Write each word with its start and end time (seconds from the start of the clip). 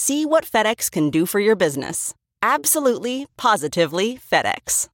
See 0.00 0.24
what 0.24 0.44
FedEx 0.44 0.92
can 0.92 1.10
do 1.10 1.26
for 1.26 1.40
your 1.40 1.56
business. 1.56 2.14
Absolutely, 2.40 3.26
positively 3.36 4.16
FedEx. 4.16 4.88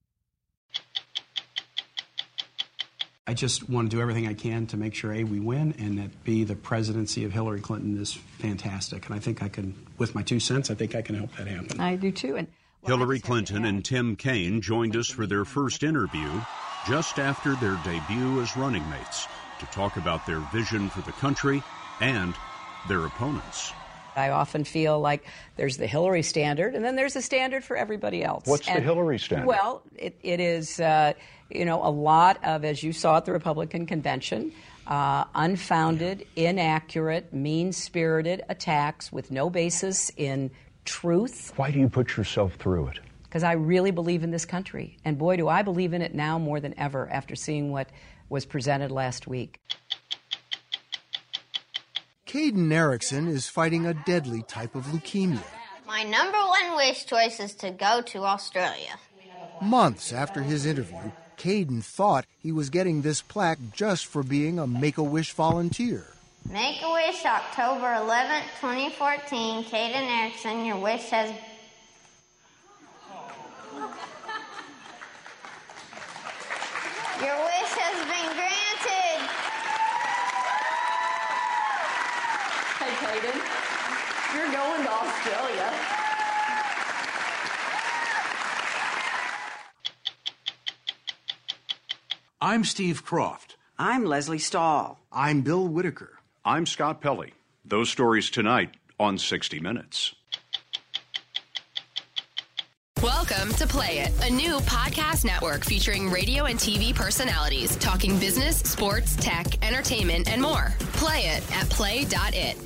I 3.26 3.34
just 3.34 3.68
want 3.68 3.90
to 3.90 3.94
do 3.94 4.00
everything 4.00 4.26
I 4.26 4.32
can 4.32 4.66
to 4.68 4.78
make 4.78 4.94
sure 4.94 5.12
A, 5.12 5.24
we 5.24 5.40
win, 5.40 5.74
and 5.78 5.98
that 5.98 6.24
B, 6.24 6.42
the 6.42 6.56
presidency 6.56 7.22
of 7.24 7.32
Hillary 7.32 7.60
Clinton 7.60 7.98
is 8.00 8.14
fantastic. 8.14 9.04
And 9.04 9.14
I 9.14 9.18
think 9.18 9.42
I 9.42 9.48
can, 9.48 9.74
with 9.98 10.14
my 10.14 10.22
two 10.22 10.40
cents, 10.40 10.70
I 10.70 10.74
think 10.74 10.94
I 10.94 11.02
can 11.02 11.16
help 11.16 11.36
that 11.36 11.48
happen. 11.48 11.78
I 11.80 11.96
do 11.96 12.10
too. 12.10 12.36
And 12.36 12.48
Hillary 12.82 13.20
Clinton 13.20 13.66
and 13.66 13.84
Tim 13.84 14.16
Kaine 14.16 14.62
joined 14.62 14.96
us 14.96 15.08
for 15.08 15.26
their 15.26 15.44
first 15.44 15.82
interview 15.82 16.30
just 16.88 17.18
after 17.18 17.54
their 17.56 17.78
debut 17.84 18.40
as 18.40 18.56
running 18.56 18.88
mates 18.88 19.28
to 19.60 19.66
talk 19.66 19.98
about 19.98 20.24
their 20.24 20.40
vision 20.50 20.88
for 20.88 21.02
the 21.02 21.12
country 21.12 21.62
and 22.00 22.34
their 22.88 23.04
opponents. 23.04 23.74
I 24.16 24.30
often 24.30 24.64
feel 24.64 25.00
like 25.00 25.26
there's 25.56 25.76
the 25.76 25.86
Hillary 25.86 26.22
standard, 26.22 26.74
and 26.74 26.84
then 26.84 26.96
there's 26.96 27.16
a 27.16 27.22
standard 27.22 27.64
for 27.64 27.76
everybody 27.76 28.22
else. 28.22 28.44
What's 28.46 28.68
and, 28.68 28.78
the 28.78 28.82
Hillary 28.82 29.18
standard? 29.18 29.46
Well, 29.46 29.82
it, 29.96 30.18
it 30.22 30.40
is, 30.40 30.80
uh, 30.80 31.14
you 31.50 31.64
know, 31.64 31.82
a 31.84 31.90
lot 31.90 32.42
of, 32.44 32.64
as 32.64 32.82
you 32.82 32.92
saw 32.92 33.16
at 33.16 33.24
the 33.24 33.32
Republican 33.32 33.86
convention, 33.86 34.52
uh, 34.86 35.24
unfounded, 35.34 36.26
inaccurate, 36.36 37.32
mean 37.32 37.72
spirited 37.72 38.42
attacks 38.48 39.12
with 39.12 39.30
no 39.30 39.50
basis 39.50 40.10
in 40.16 40.50
truth. 40.84 41.52
Why 41.56 41.70
do 41.70 41.78
you 41.78 41.88
put 41.88 42.16
yourself 42.16 42.54
through 42.54 42.88
it? 42.88 43.00
Because 43.24 43.42
I 43.42 43.52
really 43.52 43.90
believe 43.90 44.22
in 44.22 44.30
this 44.30 44.44
country. 44.44 44.96
And 45.04 45.18
boy, 45.18 45.36
do 45.36 45.48
I 45.48 45.62
believe 45.62 45.92
in 45.92 46.02
it 46.02 46.14
now 46.14 46.38
more 46.38 46.60
than 46.60 46.78
ever 46.78 47.08
after 47.10 47.34
seeing 47.34 47.72
what 47.72 47.88
was 48.28 48.44
presented 48.44 48.90
last 48.90 49.26
week. 49.26 49.60
Caden 52.34 52.72
Erickson 52.72 53.28
is 53.28 53.46
fighting 53.46 53.86
a 53.86 53.94
deadly 53.94 54.42
type 54.42 54.74
of 54.74 54.86
leukemia. 54.86 55.38
My 55.86 56.02
number 56.02 56.36
one 56.36 56.74
wish 56.74 57.06
choice 57.06 57.38
is 57.38 57.54
to 57.54 57.70
go 57.70 58.02
to 58.06 58.24
Australia. 58.24 58.98
Months 59.62 60.12
after 60.12 60.42
his 60.42 60.66
interview, 60.66 61.12
Caden 61.38 61.84
thought 61.84 62.26
he 62.42 62.50
was 62.50 62.70
getting 62.70 63.02
this 63.02 63.22
plaque 63.22 63.60
just 63.72 64.06
for 64.06 64.24
being 64.24 64.58
a 64.58 64.66
Make 64.66 64.98
a 64.98 65.02
Wish 65.04 65.30
volunteer. 65.30 66.08
Make 66.50 66.82
a 66.82 66.92
Wish, 66.92 67.24
October 67.24 67.86
11th, 67.86 68.42
2014. 68.60 69.62
Caden 69.66 70.10
Erickson, 70.20 70.64
your 70.64 70.78
wish 70.78 71.10
has. 71.10 71.30
Your 77.22 77.36
wish 77.44 77.74
has 77.78 77.96
been 78.10 78.34
granted. 78.34 78.74
Hey, 82.84 82.90
Caden, 83.00 83.38
you're 84.34 84.50
going 84.50 84.82
to 84.82 84.90
Australia. 84.90 85.72
I'm 92.40 92.64
Steve 92.64 93.04
Kroft. 93.04 93.54
I'm 93.78 94.04
Lesley 94.04 94.38
Stahl. 94.38 94.98
I'm 95.12 95.42
Bill 95.42 95.66
Whitaker. 95.66 96.18
I'm 96.44 96.66
Scott 96.66 97.00
Pelley. 97.00 97.34
Those 97.64 97.88
stories 97.88 98.28
tonight 98.28 98.74
on 98.98 99.18
60 99.18 99.60
Minutes. 99.60 100.14
Welcome 103.02 103.52
to 103.54 103.66
Play 103.66 103.98
It, 103.98 104.12
a 104.26 104.30
new 104.30 104.56
podcast 104.60 105.24
network 105.24 105.64
featuring 105.64 106.10
radio 106.10 106.44
and 106.44 106.58
TV 106.58 106.94
personalities 106.94 107.76
talking 107.76 108.18
business, 108.18 108.58
sports, 108.58 109.14
tech, 109.16 109.64
entertainment, 109.64 110.28
and 110.28 110.40
more. 110.42 110.74
Play 110.94 111.26
it 111.26 111.56
at 111.56 111.68
play.it. 111.70 112.56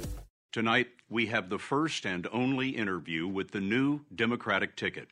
Tonight, 0.53 0.87
we 1.09 1.27
have 1.27 1.49
the 1.49 1.59
first 1.59 2.05
and 2.05 2.27
only 2.33 2.71
interview 2.71 3.27
with 3.27 3.51
the 3.51 3.61
new 3.61 4.01
Democratic 4.15 4.77
ticket. 4.77 5.09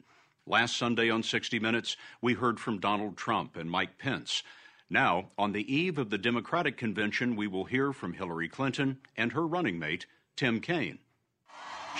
Last 0.46 0.76
Sunday 0.76 1.10
on 1.10 1.22
60 1.22 1.58
Minutes, 1.58 1.96
we 2.20 2.34
heard 2.34 2.60
from 2.60 2.78
Donald 2.78 3.16
Trump 3.16 3.56
and 3.56 3.70
Mike 3.70 3.98
Pence. 3.98 4.42
Now, 4.88 5.30
on 5.36 5.52
the 5.52 5.74
eve 5.74 5.98
of 5.98 6.10
the 6.10 6.18
Democratic 6.18 6.76
convention, 6.76 7.34
we 7.34 7.48
will 7.48 7.65
hear 7.65 7.92
from 7.92 8.12
Hillary 8.12 8.48
Clinton 8.48 8.98
and 9.16 9.32
her 9.32 9.47
running 9.47 9.78
mate, 9.78 10.06
Tim 10.36 10.60
Kaine. 10.60 10.98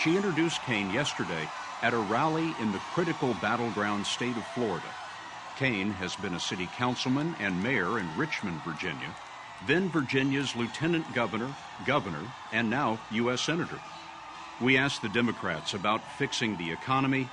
She 0.03 0.15
introduced 0.15 0.63
Kaine 0.63 0.91
yesterday 0.91 1.49
at 1.83 1.95
a 1.95 1.99
rally 1.99 2.55
in 2.61 2.71
the 2.71 2.79
critical 2.95 3.35
battleground 3.41 4.07
state 4.07 4.37
of 4.37 4.47
Florida. 4.49 4.87
Kaine 5.57 5.91
has 5.91 6.15
been 6.17 6.35
a 6.35 6.41
city 6.41 6.69
councilman 6.77 7.35
and 7.41 7.63
mayor 7.63 7.99
in 7.99 8.07
Richmond, 8.17 8.61
Virginia, 8.63 9.17
then 9.67 9.89
Virginia's 9.89 10.55
lieutenant 10.55 11.13
governor, 11.15 11.55
governor, 11.87 12.23
and 12.53 12.69
now 12.69 12.99
U.S. 13.13 13.41
Senator. 13.41 13.81
We 14.61 14.77
asked 14.77 15.03
the 15.03 15.09
Democrats 15.09 15.75
about 15.75 16.03
fixing 16.19 16.57
the 16.57 16.71
economy, 16.73 17.29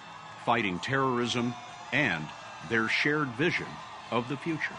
fighting 0.46 0.80
terrorism, 0.80 1.54
and 1.92 2.26
their 2.70 2.88
shared 2.88 3.30
vision 3.30 3.68
of 4.12 4.28
the 4.30 4.38
future. 4.38 4.76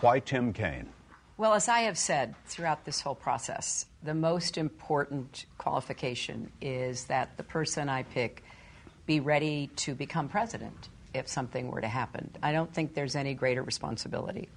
Why 0.00 0.18
Tim 0.20 0.52
Kaine? 0.52 0.88
Well, 1.36 1.54
as 1.54 1.68
I 1.68 1.80
have 1.80 1.98
said 1.98 2.34
throughout 2.46 2.84
this 2.84 3.00
whole 3.00 3.14
process, 3.14 3.86
the 4.02 4.14
most 4.14 4.58
important 4.58 5.46
qualification 5.58 6.50
is 6.60 7.04
that 7.04 7.36
the 7.36 7.42
person 7.42 7.88
I 7.88 8.02
pick 8.02 8.44
be 9.06 9.20
ready 9.20 9.70
to 9.76 9.94
become 9.94 10.28
president. 10.28 10.88
If 11.14 11.28
something 11.28 11.70
were 11.70 11.80
to 11.80 11.88
happen. 11.88 12.30
I 12.42 12.52
don't 12.52 12.72
think 12.72 12.94
there's 12.94 13.16
any 13.16 13.34
greater 13.34 13.62
responsibility. 13.62 14.48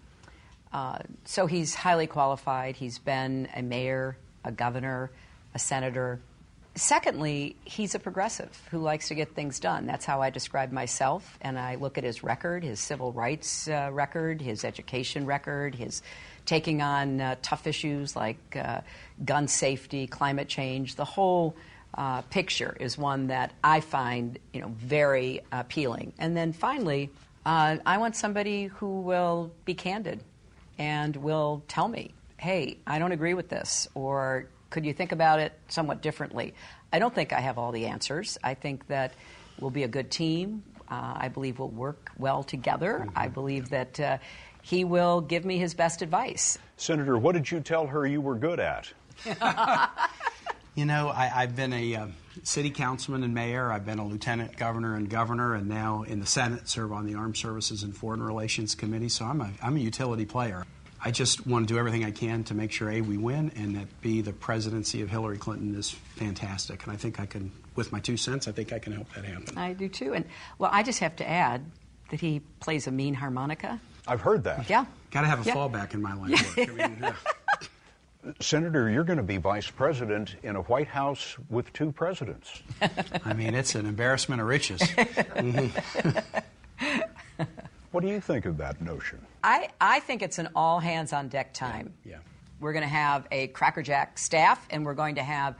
Uh, 0.71 0.99
so 1.25 1.45
he's 1.45 1.75
highly 1.75 2.07
qualified. 2.07 2.75
He's 2.75 2.97
been 2.99 3.47
a 3.55 3.61
mayor, 3.61 4.17
a 4.43 4.51
governor, 4.51 5.11
a 5.53 5.59
senator. 5.59 6.19
Secondly, 6.75 7.55
he's 7.63 7.93
a 7.93 7.99
progressive 7.99 8.59
who 8.71 8.79
likes 8.79 9.09
to 9.09 9.15
get 9.15 9.35
things 9.35 9.59
done. 9.59 9.85
That's 9.85 10.05
how 10.05 10.21
I 10.21 10.31
describe 10.31 10.71
myself. 10.71 11.37
And 11.41 11.59
I 11.59 11.75
look 11.75 11.99
at 11.99 12.03
his 12.03 12.23
record, 12.23 12.63
his 12.63 12.79
civil 12.79 13.11
rights 13.11 13.67
uh, 13.67 13.89
record, 13.91 14.41
his 14.41 14.65
education 14.65 15.27
record, 15.27 15.75
his 15.75 16.01
taking 16.45 16.81
on 16.81 17.21
uh, 17.21 17.35
tough 17.43 17.67
issues 17.67 18.15
like 18.15 18.37
uh, 18.55 18.81
gun 19.23 19.47
safety, 19.47 20.07
climate 20.07 20.47
change. 20.47 20.95
The 20.95 21.05
whole 21.05 21.55
uh, 21.95 22.21
picture 22.23 22.75
is 22.79 22.97
one 22.97 23.27
that 23.27 23.53
I 23.63 23.79
find, 23.79 24.39
you 24.53 24.61
know, 24.61 24.73
very 24.77 25.41
appealing. 25.51 26.13
And 26.17 26.35
then 26.35 26.53
finally, 26.53 27.09
uh, 27.45 27.77
I 27.85 27.97
want 27.97 28.15
somebody 28.15 28.65
who 28.65 29.01
will 29.01 29.51
be 29.65 29.73
candid 29.73 30.21
and 30.77 31.15
will 31.15 31.63
tell 31.67 31.87
me, 31.87 32.13
"Hey, 32.37 32.77
I 32.87 32.99
don't 32.99 33.11
agree 33.11 33.33
with 33.33 33.49
this," 33.49 33.87
or 33.93 34.47
"Could 34.69 34.85
you 34.85 34.93
think 34.93 35.11
about 35.11 35.39
it 35.39 35.53
somewhat 35.67 36.01
differently?" 36.01 36.53
I 36.91 36.99
don't 36.99 37.13
think 37.13 37.33
I 37.33 37.39
have 37.39 37.57
all 37.57 37.71
the 37.71 37.87
answers. 37.87 38.37
I 38.43 38.53
think 38.53 38.87
that 38.87 39.13
we'll 39.59 39.71
be 39.71 39.83
a 39.83 39.87
good 39.87 40.09
team. 40.11 40.63
Uh, 40.89 41.13
I 41.15 41.27
believe 41.27 41.59
we'll 41.59 41.69
work 41.69 42.11
well 42.17 42.43
together. 42.43 42.99
Mm-hmm. 43.01 43.17
I 43.17 43.27
believe 43.27 43.69
that 43.69 43.99
uh, 43.99 44.17
he 44.61 44.83
will 44.83 45.21
give 45.21 45.43
me 45.43 45.57
his 45.57 45.73
best 45.73 46.01
advice. 46.01 46.57
Senator, 46.77 47.17
what 47.17 47.33
did 47.33 47.49
you 47.49 47.59
tell 47.59 47.87
her 47.87 48.05
you 48.05 48.21
were 48.21 48.35
good 48.35 48.59
at? 48.59 48.91
You 50.75 50.85
know, 50.85 51.09
I, 51.09 51.27
have 51.27 51.55
been 51.55 51.71
a 51.71 51.95
uh, 51.95 52.07
city 52.41 52.71
councilman 52.71 53.23
and 53.23 53.33
mayor. 53.33 53.71
I've 53.71 53.85
been 53.85 53.99
a 53.99 54.07
lieutenant 54.07 54.57
governor 54.57 54.95
and 54.95 55.07
governor, 55.07 55.53
and 55.53 55.69
now 55.69 56.01
in 56.01 56.19
the 56.19 56.25
Senate, 56.25 56.67
serve 56.67 56.91
on 56.91 57.05
the 57.05 57.13
Armed 57.13 57.37
Services 57.37 57.83
and 57.83 57.95
Foreign 57.95 58.23
Relations 58.23 58.73
Committee. 58.73 59.09
So 59.09 59.25
I'm 59.25 59.39
a, 59.41 59.51
I'm 59.61 59.77
a 59.77 59.79
utility 59.79 60.25
player. 60.25 60.65
I 61.05 61.11
just 61.11 61.45
want 61.45 61.67
to 61.67 61.73
do 61.73 61.77
everything 61.77 62.03
I 62.05 62.11
can 62.11 62.43
to 62.45 62.55
make 62.55 62.71
sure 62.71 62.89
A, 62.89 63.01
we 63.01 63.17
win, 63.17 63.51
and 63.55 63.75
that 63.75 64.01
B, 64.01 64.21
the 64.21 64.33
presidency 64.33 65.01
of 65.01 65.09
Hillary 65.09 65.37
Clinton 65.37 65.75
is 65.75 65.91
fantastic. 65.91 66.83
And 66.83 66.91
I 66.91 66.95
think 66.95 67.19
I 67.19 67.27
can, 67.27 67.51
with 67.75 67.91
my 67.91 67.99
two 67.99 68.17
cents, 68.17 68.47
I 68.47 68.51
think 68.51 68.73
I 68.73 68.79
can 68.79 68.93
help 68.93 69.13
that 69.13 69.25
happen. 69.25 69.57
I 69.57 69.73
do 69.73 69.89
too. 69.89 70.13
And 70.13 70.25
well, 70.57 70.71
I 70.73 70.81
just 70.81 70.99
have 70.99 71.15
to 71.17 71.29
add 71.29 71.69
that 72.09 72.19
he 72.19 72.41
plays 72.61 72.87
a 72.87 72.91
mean 72.91 73.13
harmonica. 73.13 73.79
I've 74.07 74.21
heard 74.21 74.45
that. 74.45 74.69
Yeah. 74.69 74.85
Got 75.11 75.21
to 75.21 75.27
have 75.27 75.45
a 75.45 75.47
yeah. 75.47 75.55
fallback 75.55 75.93
in 75.93 76.01
my 76.01 76.13
line 76.15 76.33
of 76.33 76.57
work. 76.57 76.69
I 76.69 76.87
mean, 76.87 77.13
Senator, 78.39 78.89
you're 78.89 79.03
going 79.03 79.17
to 79.17 79.23
be 79.23 79.37
vice 79.37 79.69
president 79.69 80.35
in 80.43 80.55
a 80.55 80.61
White 80.61 80.87
House 80.87 81.35
with 81.49 81.73
two 81.73 81.91
presidents. 81.91 82.61
I 83.25 83.33
mean, 83.33 83.53
it's 83.53 83.75
an 83.75 83.85
embarrassment 83.85 84.41
of 84.41 84.47
riches. 84.47 84.81
Mm-hmm. 84.81 86.13
what 87.91 88.01
do 88.01 88.07
you 88.07 88.21
think 88.21 88.45
of 88.45 88.57
that 88.57 88.81
notion? 88.81 89.19
I, 89.43 89.69
I 89.79 89.99
think 89.99 90.21
it's 90.21 90.39
an 90.39 90.49
all 90.55 90.79
hands 90.79 91.11
on 91.11 91.27
deck 91.27 91.53
time. 91.53 91.93
Yeah. 92.05 92.13
yeah. 92.13 92.17
We're 92.59 92.73
going 92.73 92.83
to 92.83 92.89
have 92.89 93.27
a 93.31 93.47
crackerjack 93.47 94.17
staff, 94.17 94.65
and 94.69 94.85
we're 94.85 94.93
going 94.93 95.15
to 95.15 95.23
have, 95.23 95.55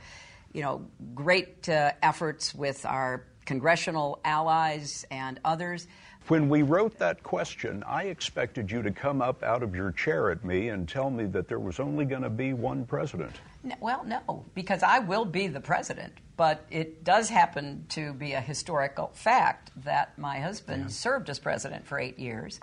you 0.52 0.62
know, 0.62 0.86
great 1.14 1.68
uh, 1.68 1.92
efforts 2.02 2.54
with 2.54 2.86
our 2.86 3.24
congressional 3.44 4.20
allies 4.24 5.04
and 5.10 5.38
others. 5.44 5.86
When 6.28 6.48
we 6.48 6.62
wrote 6.62 6.96
that 6.98 7.22
question, 7.22 7.84
I 7.86 8.04
expected 8.04 8.70
you 8.70 8.82
to 8.82 8.90
come 8.90 9.20
up 9.20 9.42
out 9.42 9.62
of 9.62 9.74
your 9.74 9.92
chair 9.92 10.30
at 10.30 10.42
me 10.42 10.70
and 10.70 10.88
tell 10.88 11.10
me 11.10 11.26
that 11.26 11.48
there 11.48 11.58
was 11.58 11.78
only 11.78 12.06
going 12.06 12.22
to 12.22 12.30
be 12.30 12.54
one 12.54 12.86
president. 12.86 13.32
No, 13.62 13.74
well, 13.78 14.04
no, 14.06 14.46
because 14.54 14.82
I 14.82 15.00
will 15.00 15.26
be 15.26 15.48
the 15.48 15.60
president, 15.60 16.14
but 16.38 16.64
it 16.70 17.04
does 17.04 17.28
happen 17.28 17.84
to 17.90 18.14
be 18.14 18.32
a 18.32 18.40
historical 18.40 19.10
fact 19.12 19.70
that 19.84 20.18
my 20.18 20.40
husband 20.40 20.84
yeah. 20.84 20.88
served 20.88 21.28
as 21.28 21.38
president 21.38 21.86
for 21.86 21.98
eight 21.98 22.18
years. 22.18 22.58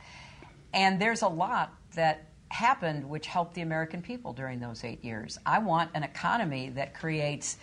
And 0.73 0.99
there's 0.99 1.21
a 1.21 1.27
lot 1.27 1.71
that 1.93 2.29
happened 2.49 3.07
which 3.07 3.27
helped 3.27 3.53
the 3.53 3.61
American 3.61 4.01
people 4.01 4.33
during 4.33 4.59
those 4.59 4.83
eight 4.83 5.05
years. 5.05 5.37
I 5.45 5.59
want 5.59 5.91
an 5.93 6.01
economy 6.01 6.69
that 6.69 6.95
creates 6.95 7.57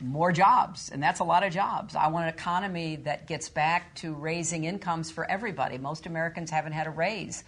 more 0.00 0.32
jobs, 0.32 0.90
and 0.90 1.02
that's 1.02 1.20
a 1.20 1.24
lot 1.24 1.42
of 1.42 1.52
jobs. 1.52 1.94
I 1.94 2.08
want 2.08 2.28
an 2.28 2.34
economy 2.34 2.96
that 3.04 3.26
gets 3.26 3.48
back 3.48 3.94
to 3.96 4.14
raising 4.14 4.64
incomes 4.64 5.10
for 5.10 5.28
everybody. 5.28 5.78
Most 5.78 6.06
Americans 6.06 6.50
haven't 6.50 6.72
had 6.72 6.86
a 6.86 6.90
raise. 6.90 7.44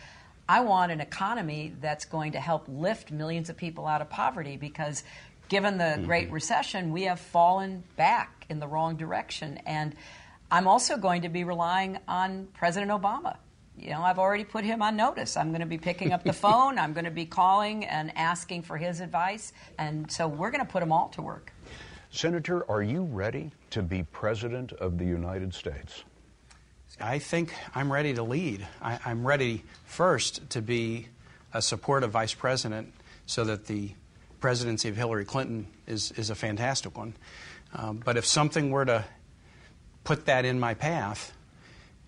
I 0.49 0.61
want 0.61 0.91
an 0.91 1.01
economy 1.01 1.75
that's 1.81 2.05
going 2.05 2.33
to 2.33 2.41
help 2.41 2.65
lift 2.67 3.13
millions 3.13 3.51
of 3.51 3.57
people 3.57 3.87
out 3.87 4.01
of 4.01 4.11
poverty 4.11 4.57
because 4.57 5.05
given 5.49 5.79
the 5.79 5.85
mm-hmm. 5.85 6.07
Great 6.07 6.31
Recession, 6.33 6.93
we 6.93 7.03
have 7.03 7.21
fallen 7.21 7.85
back 7.97 8.47
in 8.49 8.59
the 8.59 8.67
wrong 8.67 8.97
direction. 8.97 9.59
And 9.67 9.95
I'm 10.51 10.67
also 10.67 10.97
going 10.97 11.23
to 11.23 11.29
be 11.29 11.45
relying 11.45 11.99
on 12.09 12.49
President 12.55 12.91
Obama. 12.91 13.37
You 13.79 13.91
know, 13.91 14.03
I've 14.03 14.19
already 14.19 14.45
put 14.45 14.65
him 14.65 14.83
on 14.83 14.97
notice. 14.97 15.37
I'm 15.37 15.51
going 15.51 15.61
to 15.61 15.67
be 15.67 15.79
picking 15.79 16.13
up 16.13 16.25
the 16.25 16.33
phone, 16.45 16.79
I'm 16.79 16.93
going 16.95 17.05
to 17.05 17.11
be 17.11 17.27
calling 17.27 17.85
and 17.85 18.13
asking 18.17 18.63
for 18.63 18.77
his 18.77 19.01
advice. 19.01 19.53
And 19.79 20.11
so 20.11 20.27
we're 20.27 20.51
going 20.51 20.65
to 20.65 20.71
put 20.71 20.81
them 20.81 20.93
all 20.93 21.09
to 21.11 21.23
work. 21.23 21.53
Senator, 22.13 22.69
are 22.69 22.83
you 22.83 23.05
ready 23.05 23.53
to 23.71 23.83
be 23.83 24.03
President 24.03 24.73
of 24.73 24.99
the 24.99 25.05
United 25.05 25.55
States? 25.55 26.03
I 27.01 27.21
think 27.21 27.55
I'm 27.73 27.91
ready 27.91 28.15
to 28.15 28.25
lead. 28.25 28.67
I, 28.83 28.99
am 29.07 29.25
ready 29.25 29.63
first 29.85 30.51
to 30.51 30.61
be 30.61 31.07
a 31.55 31.63
supportive 31.63 32.11
vice 32.11 32.35
president 32.35 32.93
so 33.27 33.45
that 33.45 33.67
the 33.67 33.93
presidency 34.41 34.89
of 34.89 34.97
Hillary 34.97 35.25
Clinton 35.25 35.69
is, 35.87 36.11
is 36.13 36.31
a 36.31 36.35
fantastic 36.35 36.99
one. 36.99 37.15
Um, 37.75 38.03
but 38.05 38.17
if 38.17 38.27
something 38.27 38.73
were 38.73 38.85
to 38.85 39.05
put 40.03 40.27
that 40.27 40.45
in 40.45 40.59
my 40.59 40.75
path, 40.75 41.33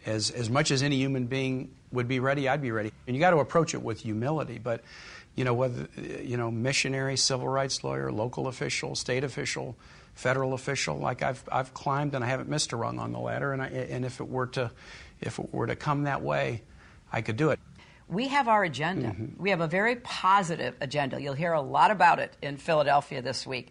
as, 0.05 0.33
as 0.33 0.51
much 0.51 0.73
as 0.73 0.83
any 0.83 0.97
human 0.97 1.27
being 1.27 1.71
would 1.93 2.09
be 2.09 2.19
ready, 2.19 2.49
I'd 2.49 2.61
be 2.61 2.73
ready. 2.73 2.91
And 3.07 3.15
you 3.15 3.21
got 3.21 3.31
to 3.31 3.39
approach 3.39 3.73
it 3.73 3.83
with 3.83 4.01
humility. 4.01 4.59
But 4.59 4.83
you 5.35 5.45
know, 5.45 5.55
whether, 5.55 5.89
you 5.97 6.37
know, 6.37 6.51
missionary, 6.51 7.17
civil 7.17 7.49
rights 7.49 7.83
lawyer, 7.83 8.13
local 8.13 8.49
official, 8.49 8.95
state 8.95 9.25
official, 9.25 9.77
federal 10.15 10.53
official. 10.53 10.99
Like 10.99 11.23
I've, 11.23 11.43
I've 11.51 11.73
climbed 11.75 12.15
and 12.15 12.25
I 12.25 12.29
haven't 12.29 12.49
missed 12.49 12.73
a 12.73 12.77
rung 12.77 12.99
on 12.99 13.13
the 13.13 13.19
ladder. 13.19 13.53
And, 13.53 13.63
I, 13.63 13.67
and 13.69 14.05
if 14.05 14.21
it 14.21 14.29
were 14.29 14.47
to, 14.49 14.71
if 15.21 15.39
it 15.39 15.53
were 15.53 15.67
to 15.67 15.77
come 15.77 16.05
that 16.05 16.23
way, 16.23 16.63
I 17.13 17.23
could 17.23 17.37
do 17.37 17.51
it. 17.51 17.59
We 18.09 18.29
have 18.29 18.47
our 18.47 18.63
agenda. 18.63 19.09
Mm-hmm. 19.09 19.43
We 19.43 19.51
have 19.51 19.63
a 19.63 19.67
very 19.67 19.97
positive 19.97 20.75
agenda. 20.83 21.21
You'll 21.21 21.33
hear 21.33 21.55
a 21.55 21.63
lot 21.63 21.91
about 21.91 22.19
it 22.19 22.37
in 22.43 22.59
Philadelphia 22.59 23.23
this 23.23 23.47
week 23.47 23.71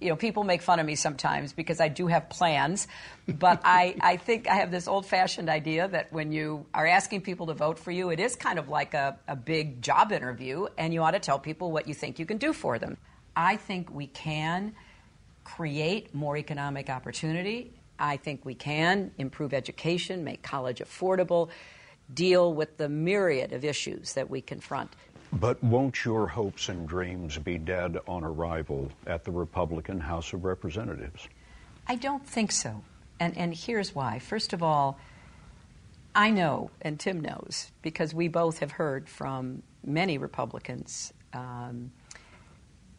you 0.00 0.10
know, 0.10 0.16
people 0.16 0.44
make 0.44 0.60
fun 0.60 0.78
of 0.78 0.84
me 0.84 0.94
sometimes 0.94 1.52
because 1.52 1.80
I 1.80 1.88
do 1.88 2.06
have 2.06 2.28
plans, 2.28 2.86
but 3.26 3.62
I, 3.64 3.96
I 4.00 4.16
think 4.18 4.46
I 4.46 4.56
have 4.56 4.70
this 4.70 4.86
old 4.88 5.06
fashioned 5.06 5.48
idea 5.48 5.88
that 5.88 6.12
when 6.12 6.32
you 6.32 6.66
are 6.74 6.86
asking 6.86 7.22
people 7.22 7.46
to 7.46 7.54
vote 7.54 7.78
for 7.78 7.90
you, 7.90 8.10
it 8.10 8.20
is 8.20 8.36
kind 8.36 8.58
of 8.58 8.68
like 8.68 8.92
a, 8.92 9.18
a 9.26 9.36
big 9.36 9.80
job 9.80 10.12
interview, 10.12 10.66
and 10.76 10.92
you 10.92 11.02
ought 11.02 11.12
to 11.12 11.18
tell 11.18 11.38
people 11.38 11.72
what 11.72 11.88
you 11.88 11.94
think 11.94 12.18
you 12.18 12.26
can 12.26 12.36
do 12.36 12.52
for 12.52 12.78
them. 12.78 12.98
I 13.34 13.56
think 13.56 13.90
we 13.90 14.06
can 14.06 14.74
create 15.44 16.14
more 16.14 16.36
economic 16.36 16.90
opportunity. 16.90 17.72
I 17.98 18.18
think 18.18 18.44
we 18.44 18.54
can 18.54 19.12
improve 19.16 19.54
education, 19.54 20.24
make 20.24 20.42
college 20.42 20.80
affordable, 20.80 21.48
deal 22.12 22.52
with 22.52 22.76
the 22.76 22.88
myriad 22.88 23.52
of 23.52 23.64
issues 23.64 24.12
that 24.14 24.28
we 24.28 24.40
confront. 24.42 24.94
But 25.32 25.62
won't 25.62 26.04
your 26.04 26.26
hopes 26.26 26.68
and 26.68 26.88
dreams 26.88 27.38
be 27.38 27.58
dead 27.58 27.98
on 28.06 28.24
arrival 28.24 28.90
at 29.06 29.24
the 29.24 29.32
Republican 29.32 30.00
House 30.00 30.32
of 30.32 30.44
Representatives? 30.44 31.28
I 31.86 31.96
don't 31.96 32.26
think 32.26 32.52
so. 32.52 32.82
And, 33.18 33.36
and 33.36 33.54
here's 33.54 33.94
why. 33.94 34.18
First 34.18 34.52
of 34.52 34.62
all, 34.62 34.98
I 36.14 36.30
know, 36.30 36.70
and 36.80 36.98
Tim 36.98 37.20
knows, 37.20 37.70
because 37.82 38.14
we 38.14 38.28
both 38.28 38.60
have 38.60 38.72
heard 38.72 39.08
from 39.08 39.62
many 39.84 40.18
Republicans 40.18 41.12
um, 41.32 41.92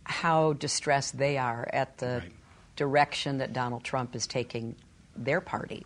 how 0.03 0.53
distressed 0.53 1.17
they 1.17 1.37
are 1.37 1.67
at 1.73 1.97
the 1.97 2.21
right. 2.23 2.31
direction 2.75 3.39
that 3.39 3.53
Donald 3.53 3.83
Trump 3.83 4.15
is 4.15 4.27
taking 4.27 4.75
their 5.15 5.41
party. 5.41 5.85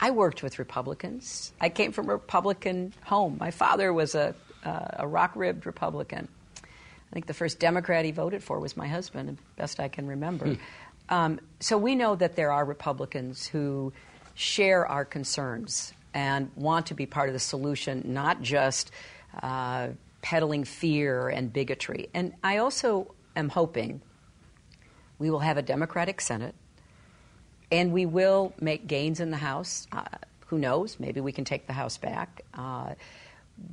I 0.00 0.10
worked 0.10 0.42
with 0.42 0.58
Republicans. 0.58 1.52
I 1.60 1.68
came 1.68 1.92
from 1.92 2.08
a 2.08 2.14
Republican 2.14 2.92
home. 3.04 3.36
My 3.38 3.52
father 3.52 3.92
was 3.92 4.16
a 4.16 4.34
uh, 4.64 4.88
a 4.94 5.06
rock 5.06 5.32
ribbed 5.34 5.66
Republican. 5.66 6.28
I 6.56 7.12
think 7.12 7.26
the 7.26 7.34
first 7.34 7.58
Democrat 7.58 8.04
he 8.04 8.10
voted 8.10 8.42
for 8.42 8.58
was 8.58 8.76
my 8.76 8.88
husband, 8.88 9.38
best 9.56 9.80
I 9.80 9.88
can 9.88 10.06
remember. 10.06 10.46
Hmm. 10.46 10.54
Um, 11.08 11.40
so 11.60 11.76
we 11.76 11.94
know 11.94 12.14
that 12.16 12.36
there 12.36 12.52
are 12.52 12.64
Republicans 12.64 13.46
who 13.46 13.92
share 14.34 14.86
our 14.86 15.04
concerns 15.04 15.92
and 16.14 16.50
want 16.56 16.86
to 16.86 16.94
be 16.94 17.06
part 17.06 17.28
of 17.28 17.32
the 17.34 17.38
solution, 17.38 18.02
not 18.06 18.40
just 18.40 18.90
uh, 19.42 19.88
peddling 20.22 20.64
fear 20.64 21.28
and 21.28 21.52
bigotry. 21.52 22.08
And 22.14 22.32
I 22.42 22.58
also 22.58 23.14
am 23.36 23.48
hoping 23.48 24.00
we 25.18 25.30
will 25.30 25.40
have 25.40 25.56
a 25.56 25.62
Democratic 25.62 26.20
Senate 26.20 26.54
and 27.70 27.92
we 27.92 28.06
will 28.06 28.52
make 28.60 28.86
gains 28.86 29.20
in 29.20 29.30
the 29.30 29.36
House. 29.36 29.86
Uh, 29.92 30.04
who 30.46 30.58
knows? 30.58 31.00
Maybe 31.00 31.20
we 31.20 31.32
can 31.32 31.44
take 31.44 31.66
the 31.66 31.72
House 31.72 31.96
back. 31.96 32.42
Uh, 32.54 32.94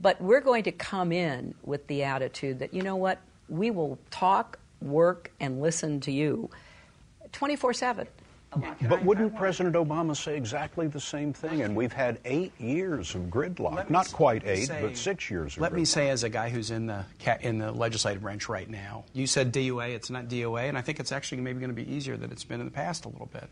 but 0.01 0.21
we're 0.21 0.41
going 0.41 0.63
to 0.63 0.71
come 0.71 1.11
in 1.11 1.53
with 1.63 1.87
the 1.87 2.03
attitude 2.03 2.59
that, 2.59 2.73
you 2.73 2.81
know 2.81 2.95
what, 2.95 3.19
we 3.47 3.71
will 3.71 3.97
talk, 4.11 4.59
work, 4.81 5.31
and 5.39 5.61
listen 5.61 5.99
to 6.01 6.11
you 6.11 6.49
24 7.31 7.73
7. 7.73 8.07
But 8.87 9.05
wouldn't 9.05 9.35
President 9.35 9.75
Obama 9.75 10.17
say 10.17 10.35
exactly 10.35 10.87
the 10.87 10.99
same 10.99 11.33
thing? 11.33 11.61
And 11.61 11.75
we've 11.75 11.93
had 11.93 12.19
eight 12.25 12.51
years 12.59 13.13
of 13.13 13.23
gridlock. 13.23 13.91
Not 13.91 14.11
quite 14.11 14.43
eight, 14.43 14.65
say, 14.65 14.81
but 14.81 14.97
six 14.97 15.29
years 15.29 15.55
of 15.55 15.61
Let 15.61 15.71
gridlock. 15.71 15.75
me 15.75 15.85
say, 15.85 16.09
as 16.09 16.23
a 16.23 16.29
guy 16.29 16.49
who's 16.49 16.71
in 16.71 16.87
the 16.87 17.05
in 17.41 17.59
the 17.59 17.71
legislative 17.71 18.23
branch 18.23 18.49
right 18.49 18.67
now, 18.67 19.03
you 19.13 19.27
said 19.27 19.53
DOA, 19.53 19.91
It's 19.91 20.09
not 20.09 20.27
DOA, 20.29 20.67
and 20.67 20.77
I 20.77 20.81
think 20.81 20.99
it's 20.99 21.11
actually 21.11 21.41
maybe 21.41 21.59
going 21.59 21.75
to 21.75 21.75
be 21.75 21.91
easier 21.91 22.17
than 22.17 22.31
it's 22.31 22.43
been 22.43 22.59
in 22.59 22.65
the 22.65 22.71
past 22.71 23.05
a 23.05 23.09
little 23.09 23.29
bit. 23.31 23.49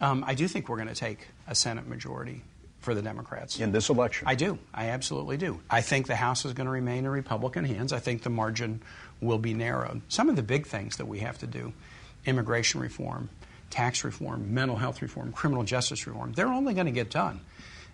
Um, 0.00 0.24
I 0.26 0.34
do 0.34 0.48
think 0.48 0.68
we're 0.68 0.76
going 0.76 0.88
to 0.88 0.94
take 0.96 1.28
a 1.46 1.54
Senate 1.54 1.86
majority 1.86 2.42
for 2.84 2.94
the 2.94 3.02
Democrats 3.02 3.58
in 3.58 3.72
this 3.72 3.88
election. 3.88 4.28
I 4.28 4.34
do. 4.34 4.58
I 4.72 4.90
absolutely 4.90 5.36
do. 5.36 5.60
I 5.68 5.80
think 5.80 6.06
the 6.06 6.16
House 6.16 6.44
is 6.44 6.52
going 6.52 6.66
to 6.66 6.70
remain 6.72 7.04
in 7.04 7.10
Republican 7.10 7.64
hands. 7.64 7.92
I 7.92 7.98
think 7.98 8.22
the 8.22 8.30
margin 8.30 8.82
will 9.20 9.38
be 9.38 9.54
narrowed. 9.54 10.02
Some 10.08 10.28
of 10.28 10.36
the 10.36 10.42
big 10.42 10.66
things 10.66 10.98
that 10.98 11.06
we 11.06 11.20
have 11.20 11.38
to 11.38 11.46
do, 11.46 11.72
immigration 12.26 12.80
reform, 12.80 13.30
tax 13.70 14.04
reform, 14.04 14.54
mental 14.54 14.76
health 14.76 15.02
reform, 15.02 15.32
criminal 15.32 15.64
justice 15.64 16.06
reform, 16.06 16.32
they're 16.32 16.46
only 16.46 16.74
going 16.74 16.86
to 16.86 16.92
get 16.92 17.10
done. 17.10 17.40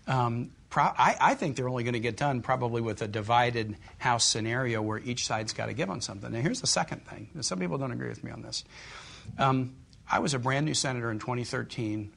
Um, 0.07 0.51
pro- 0.69 0.85
I, 0.85 1.17
I, 1.21 1.35
think 1.35 1.57
they're 1.57 1.69
only 1.69 1.85
going 1.85 1.95
to 1.95 2.01
get 2.01 2.17
done 2.17 2.43
probably 2.43 2.81
with 2.81 3.01
a 3.03 3.09
divided 3.09 3.77
House 3.99 4.25
scenario 4.25 4.83
where 4.83 4.99
each 4.99 5.27
side's 5.27 5.53
got 5.53 5.67
to 5.67 5.73
give 5.73 5.89
on 5.89 6.01
something. 6.01 6.33
Now, 6.33 6.41
here's 6.41 6.61
the 6.61 6.67
second 6.67 7.07
thing. 7.07 7.29
Some 7.43 7.59
people 7.59 7.79
don't 7.79 7.93
agree 7.93 8.09
with 8.09 8.25
me 8.25 8.31
on 8.31 8.43
this. 8.43 8.65
Um, 9.39 9.77
I 10.11 10.19
was 10.19 10.35
a 10.35 10.39
brand 10.39 10.67
new 10.67 10.75
senator 10.75 11.11
in 11.11 11.19
2013, 11.19 12.13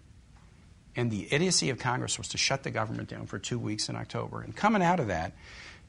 and 0.95 1.09
the 1.09 1.27
idiocy 1.31 1.69
of 1.69 1.79
Congress 1.79 2.17
was 2.17 2.27
to 2.29 2.37
shut 2.37 2.63
the 2.63 2.71
government 2.71 3.09
down 3.09 3.25
for 3.25 3.39
two 3.39 3.57
weeks 3.57 3.89
in 3.89 3.95
October. 3.95 4.41
And 4.41 4.55
coming 4.55 4.83
out 4.83 4.99
of 4.99 5.07
that, 5.07 5.33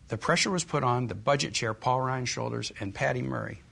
the 0.09 0.17
pressure 0.19 0.51
was 0.51 0.65
put 0.65 0.83
on 0.83 1.07
the 1.07 1.15
budget 1.15 1.55
chair, 1.55 1.75
Paul 1.75 2.01
Ryan's 2.01 2.29
shoulders, 2.29 2.73
and 2.81 2.95
Patty 2.95 3.23
Murray, 3.23 3.63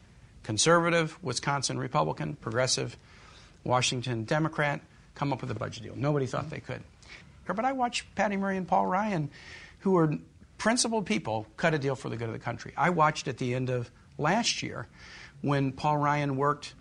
conservative, 0.42 1.18
Wisconsin 1.22 1.78
Republican, 1.78 2.36
progressive, 2.36 2.96
Washington 3.64 4.24
Democrat, 4.24 4.80
come 5.14 5.32
up 5.32 5.40
with 5.40 5.50
a 5.50 5.54
budget 5.54 5.82
deal. 5.82 5.94
Nobody 5.96 6.26
thought 6.26 6.50
they 6.50 6.60
could. 6.60 6.82
But 7.46 7.64
I 7.64 7.72
watched 7.72 8.14
Patty 8.14 8.36
Murray 8.36 8.56
and 8.56 8.66
Paul 8.66 8.86
Ryan, 8.86 9.30
who 9.80 9.96
are 9.96 10.14
principled 10.58 11.06
people, 11.06 11.46
cut 11.56 11.74
a 11.74 11.78
deal 11.78 11.94
for 11.94 12.08
the 12.08 12.16
good 12.16 12.28
of 12.28 12.32
the 12.32 12.38
country. 12.38 12.72
I 12.76 12.90
watched 12.90 13.28
at 13.28 13.38
the 13.38 13.54
end 13.54 13.68
of 13.68 13.90
last 14.16 14.62
year 14.62 14.86
when 15.42 15.72
Paul 15.72 15.98
Ryan 15.98 16.36
worked 16.36 16.74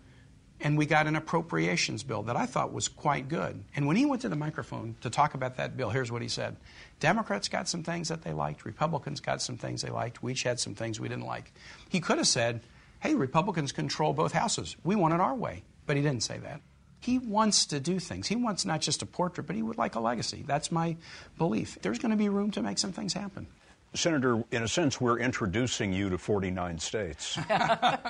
and 0.63 0.77
we 0.77 0.86
got 0.86 1.08
an 1.08 1.15
appropriations 1.15 2.03
bill 2.03 2.24
that 2.24 2.36
I 2.36 2.46
thought 2.46 2.72
was 2.72 2.88
quite 2.88 3.27
good. 3.27 3.63
And 3.75 3.88
when 3.88 3.96
he 3.96 4.06
went 4.06 4.22
to 4.22 4.30
the 4.30 4.36
microphone 4.36 4.96
to 5.01 5.10
talk 5.10 5.34
about 5.34 5.58
that 5.58 5.75
bill, 5.75 5.89
here's 5.89 6.12
what 6.12 6.22
he 6.22 6.27
said 6.27 6.58
Democrats 7.00 7.48
got 7.48 7.68
some 7.68 7.84
things 7.84 8.10
that 8.10 8.22
they 8.22 8.34
liked, 8.34 8.65
Republicans 8.65 9.20
got 9.20 9.41
some 9.41 9.58
things 9.58 9.82
they 9.82 9.89
liked, 9.89 10.24
we 10.24 10.34
each 10.34 10.44
had 10.44 10.60
some 10.60 10.75
things 10.75 11.00
we 11.00 11.10
didn't 11.10 11.25
like. 11.25 11.51
He 11.89 12.00
could 12.00 12.18
have 12.18 12.27
said, 12.27 12.62
hey, 13.00 13.15
Republicans 13.15 13.72
control 13.72 14.13
both 14.13 14.32
houses. 14.32 14.75
We 14.84 14.96
want 14.96 15.13
it 15.13 15.20
our 15.20 15.36
way. 15.36 15.63
But 15.86 15.98
he 15.98 16.03
didn't 16.03 16.24
say 16.24 16.38
that. 16.38 16.62
He 17.00 17.18
wants 17.18 17.65
to 17.68 17.80
do 17.80 18.00
things. 18.00 18.27
He 18.27 18.36
wants 18.36 18.63
not 18.63 18.80
just 18.80 19.01
a 19.01 19.08
portrait, 19.08 19.48
but 19.48 19.56
he 19.56 19.63
would 19.63 19.77
like 19.77 19.96
a 19.96 20.00
legacy. 20.00 20.44
That's 20.46 20.72
my 20.72 20.96
belief. 21.38 21.80
There's 21.82 21.98
going 21.98 22.12
to 22.12 22.18
be 22.18 22.30
room 22.30 22.51
to 22.51 22.62
make 22.62 22.77
some 22.77 22.91
things 22.91 23.13
happen. 23.13 23.48
Senator, 23.96 24.44
in 24.51 24.62
a 24.62 24.68
sense, 24.68 25.01
we're 25.01 25.18
introducing 25.18 25.91
you 25.91 26.12
to 26.12 26.18
49 26.18 26.77
states. 26.77 27.38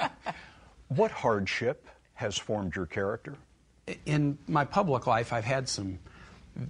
what 0.89 1.11
hardship 1.11 1.87
has 2.21 2.37
formed 2.37 2.75
your 2.75 2.85
character? 2.85 3.35
In 4.05 4.37
my 4.47 4.63
public 4.63 5.05
life, 5.05 5.33
I've 5.33 5.45
had 5.45 5.67
some 5.67 5.99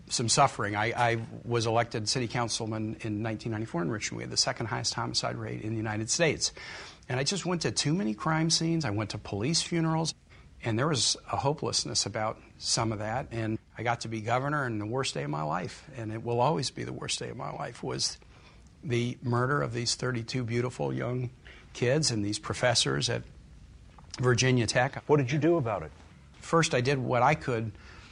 some 0.10 0.30
suffering. 0.30 0.76
I, 0.76 0.94
I, 0.96 1.18
was 1.44 1.66
elected 1.66 2.08
city 2.08 2.28
councilman 2.28 2.98
in 3.02 3.24
1994 3.24 3.82
in 3.82 3.92
Richmond. 3.92 4.18
We 4.18 4.24
had 4.24 4.32
the 4.32 4.38
second 4.38 4.68
highest 4.68 4.94
homicide 4.94 5.36
rate 5.36 5.62
in 5.62 5.72
the 5.72 5.78
United 5.78 6.08
States. 6.10 6.54
And 7.10 7.20
I 7.20 7.24
just 7.24 7.48
went 7.48 7.64
to 7.64 7.72
too 7.72 7.94
many 7.94 8.14
crime 8.14 8.52
scenes. 8.52 8.86
I 8.86 8.92
went 8.92 9.10
to 9.12 9.18
police 9.18 9.64
funerals. 9.64 10.14
And 10.64 10.78
there 10.78 10.88
was 10.88 11.18
a 11.32 11.36
hopelessness 11.36 12.06
about 12.06 12.38
some 12.60 12.92
of 12.92 13.00
that. 13.00 13.28
And 13.32 13.58
I 13.76 13.82
got 13.82 14.02
to 14.02 14.08
be 14.08 14.22
governor, 14.22 14.66
and 14.66 14.80
the 14.80 14.86
worst 14.86 15.16
day 15.16 15.24
of 15.24 15.32
my 15.32 15.42
life, 15.42 15.84
and 15.98 16.14
it 16.14 16.24
will 16.24 16.40
always 16.40 16.70
be 16.70 16.84
the 16.84 16.94
worst 16.94 17.18
day 17.18 17.30
of 17.30 17.38
my 17.38 17.52
life, 17.52 17.82
was 17.82 18.20
the 18.84 19.18
murder 19.24 19.62
of 19.62 19.74
these 19.74 19.96
32 19.96 20.44
beautiful 20.44 20.94
young 20.94 21.32
kids 21.74 22.12
and 22.12 22.24
these 22.24 22.38
professors 22.38 23.10
at 23.10 23.24
Virginia 24.20 24.68
Tech. 24.68 25.04
What 25.08 25.18
did 25.18 25.32
you 25.32 25.40
do 25.40 25.58
about 25.58 25.84
it? 25.84 25.92
First, 26.40 26.74
I 26.74 26.82
did 26.82 26.98
what 26.98 27.22
I 27.22 27.36
could 27.36 27.72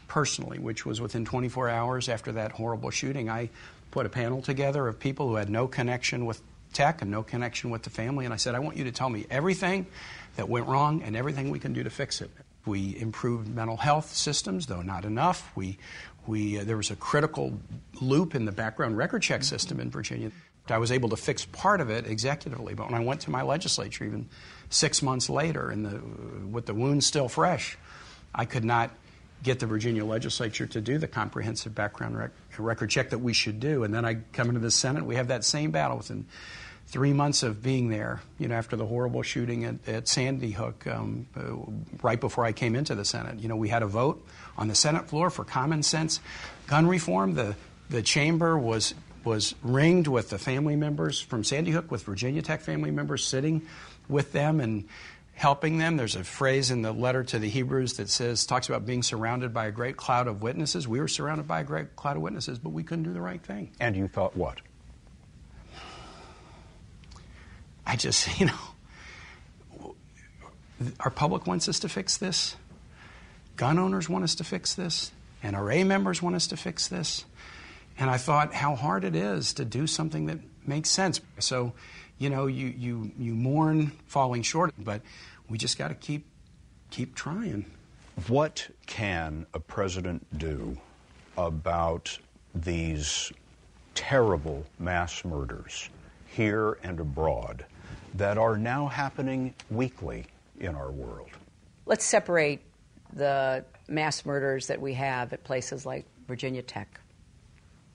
personally, 0.09 0.59
which 0.59 0.85
was 0.85 0.99
within 0.99 1.23
24 1.23 1.69
hours 1.69 2.09
after 2.09 2.33
that 2.33 2.51
horrible 2.51 2.89
shooting, 2.89 3.29
I 3.29 3.49
put 3.91 4.05
a 4.05 4.09
panel 4.09 4.41
together 4.41 4.87
of 4.87 4.99
people 4.99 5.29
who 5.29 5.35
had 5.35 5.49
no 5.49 5.67
connection 5.67 6.25
with 6.25 6.41
tech 6.73 7.01
and 7.01 7.09
no 7.09 7.23
connection 7.23 7.69
with 7.69 7.83
the 7.83 7.89
family. 7.89 8.25
And 8.25 8.33
I 8.33 8.37
said, 8.37 8.55
I 8.55 8.59
want 8.59 8.77
you 8.77 8.83
to 8.83 8.91
tell 8.91 9.09
me 9.09 9.25
everything 9.29 9.87
that 10.35 10.49
went 10.49 10.67
wrong 10.67 11.01
and 11.03 11.15
everything 11.15 11.49
we 11.49 11.59
can 11.59 11.73
do 11.73 11.83
to 11.83 11.89
fix 11.89 12.21
it. 12.21 12.29
We 12.65 12.99
improved 12.99 13.47
mental 13.47 13.77
health 13.77 14.13
systems, 14.13 14.67
though 14.67 14.81
not 14.81 15.05
enough. 15.05 15.51
We, 15.55 15.77
we, 16.27 16.59
uh, 16.59 16.63
there 16.65 16.77
was 16.77 16.91
a 16.91 16.95
critical 16.95 17.57
loop 18.01 18.35
in 18.35 18.45
the 18.45 18.51
background 18.51 18.97
record 18.97 19.23
check 19.23 19.43
system 19.43 19.79
in 19.79 19.89
Virginia. 19.89 20.31
I 20.67 20.77
was 20.77 20.91
able 20.91 21.09
to 21.09 21.17
fix 21.17 21.45
part 21.45 21.81
of 21.81 21.89
it 21.89 22.05
executively, 22.05 22.75
but 22.75 22.91
when 22.91 23.01
I 23.01 23.03
went 23.03 23.21
to 23.21 23.31
my 23.31 23.41
legislature, 23.41 24.03
even 24.03 24.29
six 24.69 25.01
months 25.01 25.29
later, 25.29 25.69
and 25.69 25.85
the, 25.85 26.01
with 26.47 26.65
the 26.65 26.73
wound 26.73 27.03
still 27.03 27.27
fresh, 27.27 27.77
I 28.33 28.45
could 28.45 28.63
not 28.63 28.91
get 29.41 29.59
the 29.59 29.65
Virginia 29.65 30.05
legislature 30.05 30.67
to 30.67 30.81
do 30.81 30.97
the 30.97 31.07
comprehensive 31.07 31.73
background 31.73 32.17
rec- 32.17 32.31
record 32.57 32.89
check 32.89 33.11
that 33.11 33.19
we 33.19 33.33
should 33.33 33.59
do. 33.59 33.83
And 33.83 33.93
then 33.93 34.05
I 34.05 34.15
come 34.33 34.49
into 34.49 34.59
the 34.59 34.71
Senate, 34.71 35.05
we 35.05 35.15
have 35.15 35.29
that 35.29 35.43
same 35.43 35.71
battle 35.71 35.97
within 35.97 36.25
three 36.87 37.13
months 37.13 37.43
of 37.43 37.61
being 37.61 37.89
there, 37.89 38.21
you 38.37 38.47
know, 38.47 38.55
after 38.55 38.75
the 38.75 38.85
horrible 38.85 39.21
shooting 39.21 39.63
at, 39.63 39.87
at 39.87 40.07
Sandy 40.07 40.51
Hook, 40.51 40.87
um, 40.87 41.27
uh, 41.37 41.41
right 42.01 42.19
before 42.19 42.43
I 42.43 42.51
came 42.51 42.75
into 42.75 42.95
the 42.95 43.05
Senate. 43.05 43.39
You 43.39 43.47
know, 43.47 43.55
we 43.55 43.69
had 43.69 43.83
a 43.83 43.87
vote 43.87 44.25
on 44.57 44.67
the 44.67 44.75
Senate 44.75 45.07
floor 45.07 45.29
for 45.29 45.45
common 45.45 45.83
sense 45.83 46.19
gun 46.67 46.87
reform. 46.87 47.35
The, 47.35 47.55
the 47.89 48.01
chamber 48.01 48.57
was 48.57 48.93
was 49.25 49.53
ringed 49.61 50.07
with 50.07 50.29
the 50.29 50.37
family 50.37 50.77
members 50.77 51.19
from 51.19 51.43
Sandy 51.43 51.71
Hook, 51.71 51.91
with 51.91 52.03
Virginia 52.03 52.41
Tech 52.41 52.61
family 52.61 52.89
members 52.89 53.23
sitting 53.23 53.61
with 54.09 54.31
them 54.31 54.59
and 54.59 54.85
helping 55.33 55.77
them. 55.77 55.95
There's 55.95 56.17
a 56.17 56.23
phrase 56.23 56.71
in 56.71 56.81
the 56.81 56.91
letter 56.91 57.23
to 57.23 57.39
the 57.39 57.47
Hebrews 57.47 57.93
that 57.93 58.09
says, 58.09 58.45
talks 58.45 58.67
about 58.67 58.85
being 58.85 59.03
surrounded 59.03 59.53
by 59.53 59.67
a 59.67 59.71
great 59.71 59.95
cloud 59.95 60.27
of 60.27 60.41
witnesses. 60.41 60.87
We 60.87 60.99
were 60.99 61.07
surrounded 61.07 61.47
by 61.47 61.61
a 61.61 61.63
great 61.63 61.95
cloud 61.95 62.17
of 62.17 62.21
witnesses, 62.21 62.59
but 62.59 62.71
we 62.71 62.83
couldn't 62.83 63.05
do 63.05 63.13
the 63.13 63.21
right 63.21 63.41
thing. 63.41 63.71
And 63.79 63.95
you 63.95 64.07
thought 64.09 64.35
what? 64.35 64.59
I 67.85 67.95
just, 67.95 68.39
you 68.39 68.47
know, 68.47 69.95
our 70.99 71.11
public 71.11 71.47
wants 71.47 71.69
us 71.69 71.79
to 71.79 71.89
fix 71.89 72.17
this. 72.17 72.55
Gun 73.55 73.79
owners 73.79 74.09
want 74.09 74.23
us 74.23 74.35
to 74.35 74.43
fix 74.43 74.73
this. 74.73 75.11
NRA 75.43 75.85
members 75.85 76.21
want 76.21 76.35
us 76.35 76.47
to 76.47 76.57
fix 76.57 76.87
this. 76.87 77.25
And 77.97 78.09
I 78.09 78.17
thought 78.17 78.53
how 78.53 78.75
hard 78.75 79.03
it 79.03 79.15
is 79.15 79.53
to 79.53 79.65
do 79.65 79.87
something 79.87 80.27
that 80.27 80.39
makes 80.65 80.89
sense. 80.89 81.19
So, 81.39 81.73
you 82.19 82.29
know, 82.29 82.47
you, 82.47 82.67
you, 82.67 83.11
you 83.17 83.33
mourn 83.33 83.91
falling 84.05 84.43
short, 84.43 84.73
but 84.77 85.01
we 85.49 85.57
just 85.57 85.77
got 85.77 85.87
to 85.87 85.95
keep, 85.95 86.25
keep 86.91 87.15
trying. 87.15 87.65
What 88.27 88.67
can 88.85 89.47
a 89.53 89.59
president 89.59 90.27
do 90.37 90.77
about 91.37 92.19
these 92.53 93.31
terrible 93.95 94.65
mass 94.77 95.23
murders 95.23 95.89
here 96.27 96.77
and 96.83 96.99
abroad 96.99 97.65
that 98.15 98.37
are 98.37 98.57
now 98.57 98.87
happening 98.87 99.53
weekly 99.71 100.25
in 100.59 100.75
our 100.75 100.91
world? 100.91 101.29
Let's 101.85 102.05
separate 102.05 102.61
the 103.13 103.63
mass 103.87 104.25
murders 104.25 104.67
that 104.67 104.79
we 104.79 104.93
have 104.93 105.31
at 105.31 105.43
places 105.45 105.85
like 105.85 106.05
Virginia 106.27 106.61
Tech, 106.61 106.99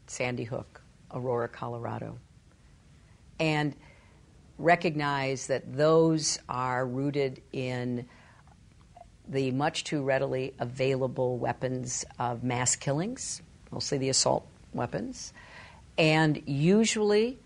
Sandy 0.07 0.45
Hook, 0.45 0.81
Aurora, 1.13 1.49
Colorado, 1.49 2.19
and 3.39 3.75
recognize 4.59 5.49
that 5.49 5.77
those 5.77 6.39
are 6.49 6.87
rooted 6.87 7.43
in 7.53 8.07
the 9.29 9.51
much 9.51 9.85
too 9.85 10.03
readily 10.03 10.55
available 10.59 11.39
weapons 11.39 12.05
of 12.19 12.45
mass 12.45 12.77
killings, 12.77 13.43
mostly 13.71 13.99
the 13.99 14.09
assault 14.09 14.47
weapons, 14.73 15.33
and 15.97 16.43
usually 16.47 17.39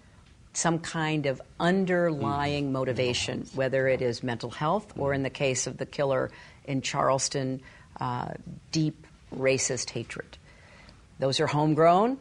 some 0.52 0.78
kind 0.80 1.26
of 1.26 1.40
underlying 1.60 2.64
mm-hmm. 2.64 2.72
motivation, 2.72 3.46
whether 3.54 3.86
it 3.86 4.02
is 4.02 4.22
mental 4.22 4.50
health 4.50 4.92
or, 4.98 5.14
in 5.14 5.22
the 5.22 5.30
case 5.30 5.66
of 5.66 5.76
the 5.76 5.86
killer 5.86 6.30
in 6.64 6.82
Charleston, 6.82 7.60
uh, 8.00 8.32
deep 8.72 9.06
racist 9.34 9.90
hatred. 9.90 10.36
Those 11.18 11.40
are 11.40 11.46
homegrown 11.46 12.18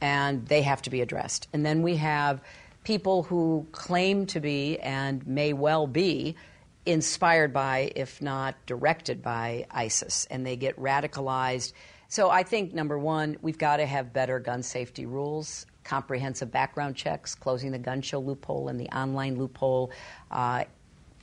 and 0.00 0.46
they 0.46 0.62
have 0.62 0.82
to 0.82 0.90
be 0.90 1.00
addressed. 1.00 1.48
And 1.52 1.64
then 1.64 1.82
we 1.82 1.96
have 1.96 2.40
people 2.86 3.24
who 3.24 3.66
claim 3.72 4.26
to 4.26 4.38
be 4.38 4.78
and 4.78 5.26
may 5.26 5.52
well 5.52 5.88
be 5.88 6.36
inspired 6.86 7.52
by, 7.52 7.90
if 7.96 8.22
not 8.22 8.54
directed 8.64 9.20
by, 9.20 9.66
ISIS, 9.72 10.24
and 10.30 10.46
they 10.46 10.54
get 10.54 10.78
radicalized. 10.78 11.72
So 12.06 12.30
I 12.30 12.44
think, 12.44 12.72
number 12.72 12.96
one, 12.96 13.38
we've 13.42 13.58
got 13.58 13.78
to 13.78 13.86
have 13.86 14.12
better 14.12 14.38
gun 14.38 14.62
safety 14.62 15.04
rules, 15.04 15.66
comprehensive 15.82 16.52
background 16.52 16.94
checks, 16.94 17.34
closing 17.34 17.72
the 17.72 17.78
gun 17.80 18.02
show 18.02 18.20
loophole 18.20 18.68
and 18.68 18.78
the 18.78 18.88
online 18.96 19.36
loophole. 19.36 19.90
Uh, 20.30 20.62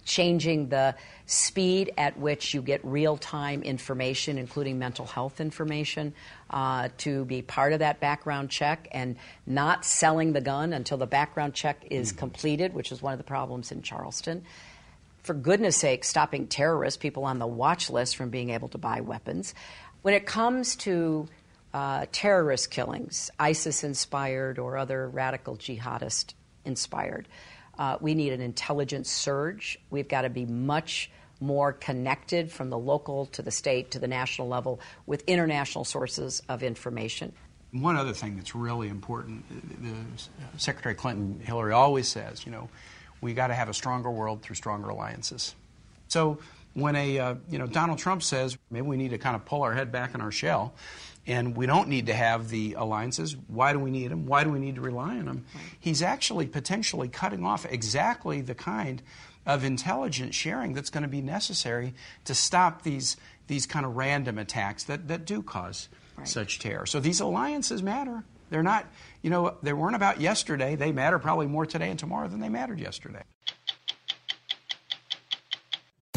changing 0.05 0.69
the 0.69 0.95
speed 1.25 1.93
at 1.97 2.17
which 2.17 2.53
you 2.53 2.61
get 2.61 2.83
real 2.83 3.17
time 3.17 3.63
information, 3.63 4.37
including 4.37 4.77
mental 4.79 5.05
health 5.05 5.39
information, 5.39 6.13
uh, 6.49 6.89
to 6.97 7.25
be 7.25 7.41
part 7.41 7.73
of 7.73 7.79
that 7.79 7.99
background 7.99 8.49
check 8.49 8.87
and 8.91 9.15
not 9.45 9.85
selling 9.85 10.33
the 10.33 10.41
gun 10.41 10.73
until 10.73 10.97
the 10.97 11.07
background 11.07 11.53
check 11.53 11.85
is 11.89 12.09
mm-hmm. 12.09 12.19
completed, 12.19 12.73
which 12.73 12.91
is 12.91 13.01
one 13.01 13.13
of 13.13 13.17
the 13.17 13.23
problems 13.23 13.71
in 13.71 13.81
Charleston. 13.81 14.43
For 15.23 15.33
goodness 15.33 15.77
sake, 15.77 16.03
stopping 16.03 16.47
terrorists, 16.47 16.97
people 16.97 17.23
on 17.23 17.39
the 17.39 17.47
watch 17.47 17.89
list, 17.89 18.17
from 18.17 18.29
being 18.29 18.49
able 18.49 18.67
to 18.69 18.77
buy 18.77 18.99
weapons. 18.99 19.55
When 20.01 20.13
it 20.13 20.25
comes 20.25 20.75
to 20.77 21.27
uh, 21.73 22.05
terrorist 22.11 22.69
killings, 22.69 23.31
ISIS 23.39 23.85
inspired 23.85 24.59
or 24.59 24.77
other 24.77 25.07
radical 25.07 25.55
jihadist 25.55 26.33
inspired, 26.65 27.27
uh, 27.77 27.97
we 27.99 28.13
need 28.13 28.33
an 28.33 28.41
intelligence 28.41 29.09
surge. 29.09 29.79
We've 29.89 30.07
got 30.07 30.21
to 30.21 30.29
be 30.29 30.45
much 30.45 31.09
more 31.39 31.73
connected 31.73 32.51
from 32.51 32.69
the 32.69 32.77
local 32.77 33.25
to 33.27 33.41
the 33.41 33.51
state 33.51 33.91
to 33.91 33.99
the 33.99 34.07
national 34.07 34.47
level 34.47 34.79
with 35.05 35.23
international 35.27 35.83
sources 35.83 36.41
of 36.47 36.63
information. 36.63 37.33
One 37.71 37.95
other 37.95 38.13
thing 38.13 38.37
that's 38.37 38.53
really 38.53 38.87
important, 38.87 39.43
the 39.81 40.57
Secretary 40.57 40.93
Clinton, 40.93 41.41
Hillary 41.43 41.73
always 41.73 42.07
says, 42.07 42.45
you 42.45 42.51
know, 42.51 42.69
we 43.19 43.33
got 43.33 43.47
to 43.47 43.55
have 43.55 43.67
a 43.67 43.73
stronger 43.73 44.11
world 44.11 44.41
through 44.41 44.55
stronger 44.55 44.89
alliances. 44.89 45.55
So 46.07 46.37
when 46.73 46.95
a 46.95 47.19
uh, 47.19 47.35
you 47.49 47.59
know 47.59 47.67
Donald 47.67 47.99
Trump 47.99 48.23
says 48.23 48.57
maybe 48.69 48.85
we 48.85 48.97
need 48.97 49.09
to 49.09 49.17
kind 49.17 49.35
of 49.35 49.45
pull 49.45 49.63
our 49.63 49.73
head 49.73 49.91
back 49.91 50.13
in 50.13 50.21
our 50.21 50.31
shell, 50.31 50.73
and 51.25 51.55
we 51.55 51.65
don't 51.65 51.87
need 51.87 52.07
to 52.07 52.13
have 52.13 52.49
the 52.49 52.73
alliances. 52.73 53.35
Why 53.47 53.73
do 53.73 53.79
we 53.79 53.91
need 53.91 54.09
them? 54.09 54.25
Why 54.25 54.43
do 54.43 54.49
we 54.49 54.59
need 54.59 54.75
to 54.75 54.81
rely 54.81 55.17
on 55.17 55.25
them? 55.25 55.45
Right. 55.53 55.63
He's 55.79 56.01
actually 56.01 56.47
potentially 56.47 57.07
cutting 57.07 57.45
off 57.45 57.65
exactly 57.65 58.41
the 58.41 58.55
kind 58.55 59.01
of 59.45 59.63
intelligence 59.63 60.35
sharing 60.35 60.73
that's 60.73 60.89
going 60.89 61.03
to 61.03 61.09
be 61.09 61.21
necessary 61.21 61.93
to 62.25 62.33
stop 62.33 62.83
these 62.83 63.17
these 63.47 63.65
kind 63.65 63.85
of 63.85 63.97
random 63.97 64.37
attacks 64.37 64.85
that, 64.85 65.09
that 65.09 65.25
do 65.25 65.41
cause 65.41 65.89
right. 66.17 66.27
such 66.27 66.59
terror. 66.59 66.85
So 66.85 66.99
these 66.99 67.19
alliances 67.19 67.83
matter. 67.83 68.23
They're 68.49 68.63
not, 68.63 68.85
you 69.21 69.29
know, 69.29 69.57
they 69.63 69.73
weren't 69.73 69.95
about 69.95 70.21
yesterday. 70.21 70.75
They 70.75 70.91
matter 70.91 71.19
probably 71.19 71.47
more 71.47 71.65
today 71.65 71.89
and 71.89 71.99
tomorrow 71.99 72.27
than 72.27 72.39
they 72.39 72.49
mattered 72.49 72.79
yesterday. 72.79 73.23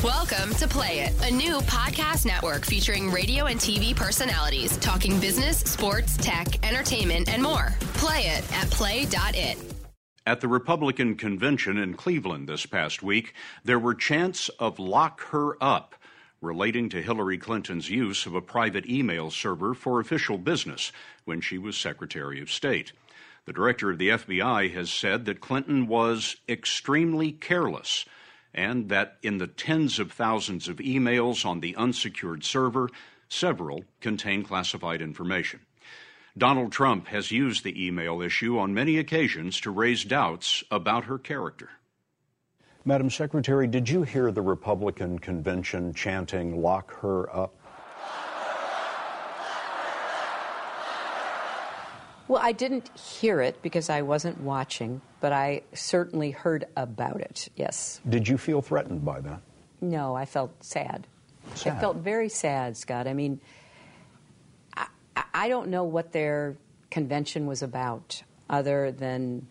Welcome 0.05 0.55
to 0.57 0.69
Play 0.69 1.00
It, 1.00 1.15
a 1.23 1.35
new 1.35 1.57
podcast 1.61 2.26
network 2.26 2.67
featuring 2.67 3.11
radio 3.11 3.47
and 3.47 3.59
TV 3.59 3.97
personalities 3.97 4.76
talking 4.76 5.19
business, 5.21 5.61
sports, 5.61 6.19
tech, 6.19 6.62
entertainment, 6.69 7.31
and 7.31 7.43
more. 7.43 7.75
Play 7.95 8.26
it 8.26 8.53
at 8.53 8.71
play.it. 8.71 9.57
At 10.26 10.43
the 10.43 10.49
Republican 10.49 11.17
convention 11.17 11.79
in 11.79 11.95
Cleveland 11.95 12.47
this 12.47 12.67
past 12.67 13.03
week, 13.03 13.33
there 13.65 13.79
were 13.79 13.95
chants 13.95 14.50
of 14.61 14.79
lock 14.79 15.23
her 15.31 15.57
up 15.65 15.95
relating 16.43 16.91
to 16.91 17.00
Hillary 17.00 17.38
Clinton's 17.38 17.88
use 17.88 18.26
of 18.26 18.35
a 18.35 18.43
private 18.43 18.87
email 18.87 19.31
server 19.31 19.73
for 19.73 19.99
official 19.99 20.37
business 20.37 20.93
when 21.25 21.41
she 21.41 21.57
was 21.57 21.75
Secretary 21.75 22.38
of 22.43 22.50
State. 22.53 22.93
The 23.47 23.55
director 23.55 23.91
of 23.91 23.97
the 23.99 24.11
FBI 24.11 24.75
has 24.75 24.93
said 24.93 25.25
that 25.25 25.41
Clinton 25.41 25.87
was 25.87 26.37
extremely 26.47 27.33
careless 27.33 28.05
and 28.57 28.89
that 28.89 29.19
in 29.23 29.39
the 29.39 29.47
tens 29.47 29.99
of 29.99 30.11
thousands 30.11 30.67
of 30.67 30.79
emails 30.79 31.45
on 31.45 31.61
the 31.61 31.77
unsecured 31.77 32.43
server, 32.43 32.89
several 33.29 33.85
contain 34.01 34.43
classified 34.43 35.03
information. 35.03 35.61
Donald 36.39 36.73
Trump 36.73 37.07
has 37.09 37.31
used 37.31 37.65
the 37.65 37.87
email 37.87 38.21
issue 38.21 38.59
on 38.59 38.75
many 38.75 38.99
occasions 38.99 39.61
to 39.61 39.71
raise 39.71 40.05
doubts 40.05 40.65
about 40.71 41.05
her 41.05 41.19
character. 41.19 41.71
Madam 42.85 43.11
Secretary, 43.11 43.67
did 43.67 43.89
you 43.89 44.03
hear 44.03 44.31
the 44.31 44.43
Republican 44.43 45.19
convention 45.19 45.93
chanting, 45.93 46.63
lock 46.63 46.93
her 47.01 47.35
up? 47.35 47.59
Well, 52.28 52.42
I 52.42 52.52
didn't 52.52 52.97
hear 52.99 53.40
it 53.40 53.62
because 53.62 53.88
I 53.88 54.02
wasn't 54.02 54.40
watching, 54.40 55.00
but 55.21 55.33
I 55.33 55.62
certainly 55.75 56.33
heard 56.33 56.66
about 56.76 57.21
it, 57.21 57.49
yes. 57.56 58.00
Did 58.09 58.26
you 58.26 58.37
feel 58.37 58.62
threatened 58.62 59.04
by 59.04 59.21
that? 59.21 59.40
No, 59.80 60.15
I 60.17 60.25
felt 60.25 60.52
sad. 60.65 61.06
sad. 61.54 61.76
I 61.76 61.80
felt 61.80 61.99
very 61.99 62.28
sad, 62.28 62.76
Scott. 62.76 63.06
I 63.06 63.12
mean, 63.15 63.41
I 65.36 65.49
don't 65.49 65.69
know 65.69 65.84
what 65.84 66.12
their 66.12 66.56
convention 66.91 67.47
was 67.47 67.62
about 67.62 68.23
other 68.49 68.91
than 68.91 69.47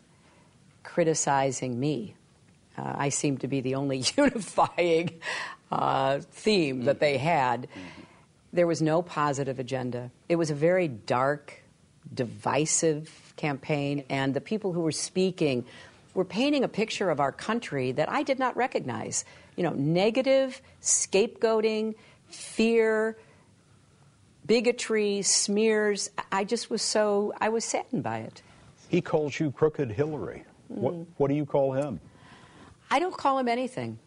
criticizing 0.84 1.80
me. 1.80 2.16
Uh, 2.78 2.94
I 2.98 3.10
seem 3.10 3.38
to 3.38 3.48
be 3.48 3.62
the 3.62 3.76
only 3.76 4.04
unifying 4.18 5.22
uh, 5.72 6.20
theme 6.32 6.86
that 6.86 7.00
they 7.00 7.18
had. 7.18 7.68
There 8.52 8.68
was 8.68 8.82
no 8.82 9.02
positive 9.02 9.60
agenda. 9.60 10.12
It 10.28 10.38
was 10.38 10.50
a 10.50 10.56
very 10.56 10.88
dark, 10.88 11.64
divisive 12.14 13.34
campaign, 13.36 14.04
and 14.10 14.34
the 14.34 14.42
people 14.42 14.74
who 14.74 14.82
were 14.82 14.92
speaking 14.92 15.66
were 16.14 16.26
painting 16.26 16.64
a 16.64 16.68
picture 16.68 17.10
of 17.10 17.20
our 17.20 17.32
country 17.32 17.92
that 17.92 18.10
I 18.10 18.24
did 18.24 18.40
not 18.40 18.56
recognize. 18.56 19.26
You 19.56 19.64
know, 19.64 19.72
negative, 19.72 20.62
scapegoating, 20.82 21.96
fear, 22.30 23.18
bigotry, 24.46 25.22
smears. 25.22 26.10
I 26.32 26.44
just 26.44 26.70
was 26.70 26.82
so, 26.82 27.34
I 27.40 27.50
was 27.50 27.66
saddened 27.66 28.04
by 28.04 28.20
it. 28.20 28.42
He 28.90 29.02
calls 29.02 29.40
you 29.40 29.52
Crooked 29.52 29.92
Hillary. 29.92 30.44
Mm. 30.72 30.78
What, 30.78 30.94
what 31.18 31.28
do 31.28 31.34
you 31.34 31.46
call 31.46 31.74
him? 31.74 32.00
I 32.90 33.00
don't 33.00 33.18
call 33.18 33.40
him 33.40 33.48
anything. 33.48 33.98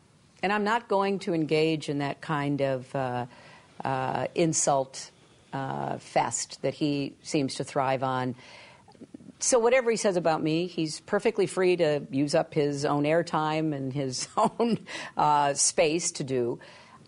And 0.43 0.53
I'm 0.53 0.65
not 0.65 0.89
going 0.89 1.19
to 1.21 1.35
engage 1.35 1.89
in 1.89 1.99
that 1.99 2.21
kind 2.21 2.61
of 2.61 2.95
uh, 2.95 3.27
uh, 3.85 4.29
insult 4.35 5.11
uh, 5.53 5.99
fest 5.99 6.61
that 6.63 6.75
he 6.75 7.15
seems 7.23 7.55
to 7.57 7.65
thrive 7.65 8.03
on. 8.03 8.35
So, 9.41 9.59
whatever 9.59 9.91
he 9.91 9.97
says 9.97 10.17
about 10.17 10.43
me, 10.43 10.67
he's 10.67 11.01
perfectly 11.01 11.47
free 11.47 11.77
to 11.77 12.03
use 12.11 12.35
up 12.35 12.55
his 12.55 12.85
own 12.85 13.05
airtime 13.05 13.75
and 13.75 13.93
his 13.93 14.29
own 14.37 14.79
uh, 15.17 15.55
space 15.55 16.11
to 16.13 16.25
do. 16.25 16.59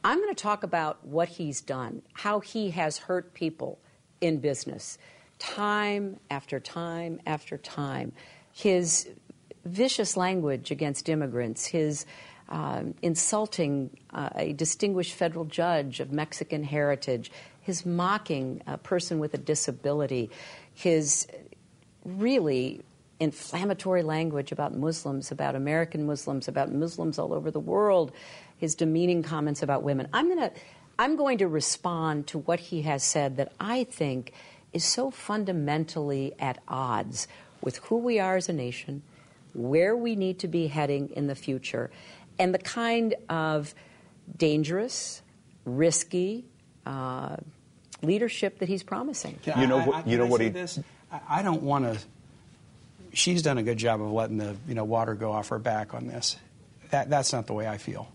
I'm 0.03 0.19
going 0.19 0.35
to 0.35 0.43
talk 0.43 0.63
about 0.63 1.05
what 1.05 1.29
he's 1.29 1.61
done, 1.61 2.03
how 2.15 2.41
he 2.41 2.71
has 2.71 2.99
hurt 2.99 3.35
people 3.35 3.79
in 4.21 4.39
business, 4.39 4.97
time 5.39 6.19
after 6.31 6.61
time 6.61 7.21
after 7.27 7.59
time. 7.59 8.13
His 8.53 9.09
vicious 9.65 10.17
language 10.17 10.71
against 10.71 11.09
immigrants, 11.09 11.67
his 11.67 12.07
um, 12.51 12.95
insulting 13.03 13.91
uh, 14.13 14.31
a 14.35 14.53
distinguished 14.53 15.15
federal 15.15 15.45
judge 15.45 16.01
of 16.01 16.13
Mexican 16.13 16.65
heritage, 16.65 17.31
his 17.63 17.87
mocking 17.87 18.63
a 18.67 18.77
person 18.77 19.19
with 19.19 19.35
a 19.35 19.39
disability, 19.39 20.31
his 20.75 21.27
really 22.05 22.83
inflammatory 23.21 24.03
language 24.03 24.51
about 24.51 24.75
Muslims, 24.75 25.31
about 25.31 25.55
American 25.55 26.07
Muslims, 26.07 26.49
about 26.49 26.73
Muslims 26.73 27.19
all 27.19 27.35
over 27.35 27.51
the 27.51 27.61
world, 27.61 28.13
his 28.57 28.75
demeaning 28.75 29.23
comments 29.23 29.63
about 29.63 29.83
women. 29.83 30.09
I'm 30.13 30.27
going 30.27 30.51
to 30.51 30.53
I'm 30.99 31.17
going 31.17 31.39
to 31.39 31.49
respond 31.49 32.27
to 32.27 32.39
what 32.39 32.61
he 32.61 32.83
has 32.83 33.03
said 33.03 33.39
that 33.39 33.53
I 33.59 33.85
think 33.85 34.35
is 34.75 34.85
so 34.85 35.11
fundamentally 35.11 36.35
at 36.39 36.59
odds 36.69 37.27
with 37.63 37.79
who 37.79 37.97
we 37.97 38.19
are 38.19 38.37
as 38.37 38.51
a 38.51 38.53
nation, 38.53 39.03
where 39.55 39.97
we 39.97 40.15
need 40.15 40.39
to 40.41 40.49
be 40.49 40.67
heading 40.67 41.09
in 41.17 41.27
the 41.27 41.35
future, 41.35 41.91
and 42.41 42.55
the 42.55 42.59
kind 42.59 43.15
of 43.29 43.75
dangerous, 44.37 45.23
risky 45.65 46.47
uh, 46.87 47.37
leadership 48.03 48.59
that 48.59 48.69
he's 48.69 48.83
promising. 48.83 49.39
You 49.45 49.67
know 49.67 49.83
what? 49.83 50.09
You 50.09 50.19
know 50.19 50.27
what 50.27 50.41
he. 50.41 50.49
This? 50.49 50.81
I 51.29 51.43
don't 51.43 51.63
want 51.63 51.85
to. 51.85 52.01
She's 53.13 53.43
done 53.43 53.59
a 53.59 53.63
good 53.63 53.79
job 53.79 54.01
of 54.01 54.11
letting 54.11 54.39
the 54.39 54.57
you 54.67 54.75
know 54.75 54.85
water 54.85 55.15
go 55.15 55.31
off 55.31 55.49
her 55.51 55.59
back 55.59 55.95
on 55.95 56.07
this. 56.07 56.37
That 56.91 57.11
that's 57.11 57.33
not 57.33 57.47
the 57.47 57.53
way 57.53 57.69
I 57.69 57.77
feel. 57.77 58.11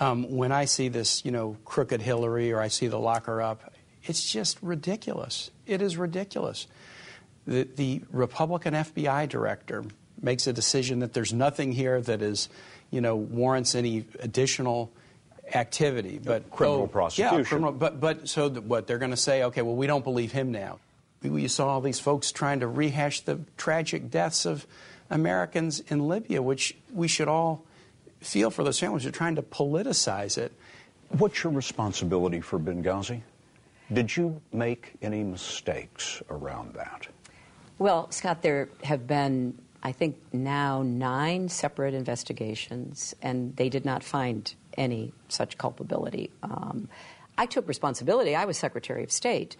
Um, 0.00 0.34
when 0.36 0.50
I 0.52 0.64
see 0.64 0.88
this, 0.88 1.24
you 1.24 1.30
know, 1.30 1.56
crooked 1.64 2.02
Hillary 2.02 2.52
or 2.52 2.60
I 2.60 2.68
see 2.68 2.88
the 2.88 2.98
locker 2.98 3.40
up, 3.40 3.72
it's 4.02 4.30
just 4.30 4.58
ridiculous. 4.60 5.50
It 5.66 5.80
is 5.80 5.96
ridiculous. 5.96 6.66
The, 7.46 7.64
the 7.64 8.02
Republican 8.10 8.74
FBI 8.74 9.28
director 9.28 9.84
makes 10.20 10.46
a 10.46 10.52
decision 10.52 11.00
that 11.00 11.12
there's 11.12 11.32
nothing 11.32 11.72
here 11.72 12.00
that 12.00 12.22
is, 12.22 12.48
you 12.92 13.00
know, 13.00 13.16
warrants 13.16 13.74
any 13.74 14.04
additional 14.20 14.92
activity. 15.52 16.20
But 16.22 16.44
oh, 16.46 16.54
criminal 16.54 16.82
oh, 16.82 16.86
prosecution. 16.86 17.38
Yeah, 17.38 17.44
criminal. 17.44 17.72
But 17.72 17.98
but 17.98 18.28
so 18.28 18.48
what 18.48 18.86
they're 18.86 18.98
going 18.98 19.10
to 19.10 19.16
say? 19.16 19.42
Okay, 19.44 19.62
well, 19.62 19.74
we 19.74 19.88
don't 19.88 20.04
believe 20.04 20.30
him 20.30 20.52
now. 20.52 20.78
We 21.22 21.48
saw 21.48 21.68
all 21.68 21.80
these 21.80 22.00
folks 22.00 22.30
trying 22.30 22.60
to 22.60 22.68
rehash 22.68 23.20
the 23.22 23.40
tragic 23.56 24.10
deaths 24.10 24.44
of 24.44 24.66
Americans 25.10 25.80
in 25.80 26.08
Libya, 26.08 26.42
which 26.42 26.76
we 26.92 27.08
should 27.08 27.28
all 27.28 27.64
feel 28.20 28.50
for 28.50 28.64
those 28.64 28.78
families. 28.78 29.04
They're 29.04 29.12
trying 29.12 29.36
to 29.36 29.42
politicize 29.42 30.36
it. 30.36 30.52
What's 31.10 31.44
your 31.44 31.52
responsibility 31.52 32.40
for 32.40 32.58
Benghazi? 32.58 33.20
Did 33.92 34.16
you 34.16 34.40
make 34.52 34.94
any 35.02 35.22
mistakes 35.22 36.22
around 36.30 36.74
that? 36.74 37.06
Well, 37.78 38.10
Scott, 38.10 38.42
there 38.42 38.68
have 38.84 39.06
been 39.06 39.58
I 39.82 39.92
think 39.92 40.16
now 40.32 40.82
nine 40.82 41.48
separate 41.48 41.94
investigations, 41.94 43.14
and 43.20 43.56
they 43.56 43.68
did 43.68 43.84
not 43.84 44.04
find 44.04 44.54
any 44.76 45.12
such 45.28 45.58
culpability. 45.58 46.30
Um, 46.42 46.88
I 47.36 47.46
took 47.46 47.66
responsibility. 47.66 48.36
I 48.36 48.44
was 48.44 48.56
Secretary 48.56 49.02
of 49.02 49.10
State, 49.10 49.56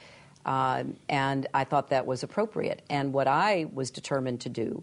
uh, 0.47 0.85
and 1.09 1.47
I 1.53 1.65
thought 1.65 1.91
that 1.91 2.07
was 2.07 2.23
appropriate. 2.23 2.83
And 2.89 3.13
what 3.13 3.27
I 3.27 3.67
was 3.73 3.91
determined 3.91 4.41
to 4.43 4.49
do 4.49 4.83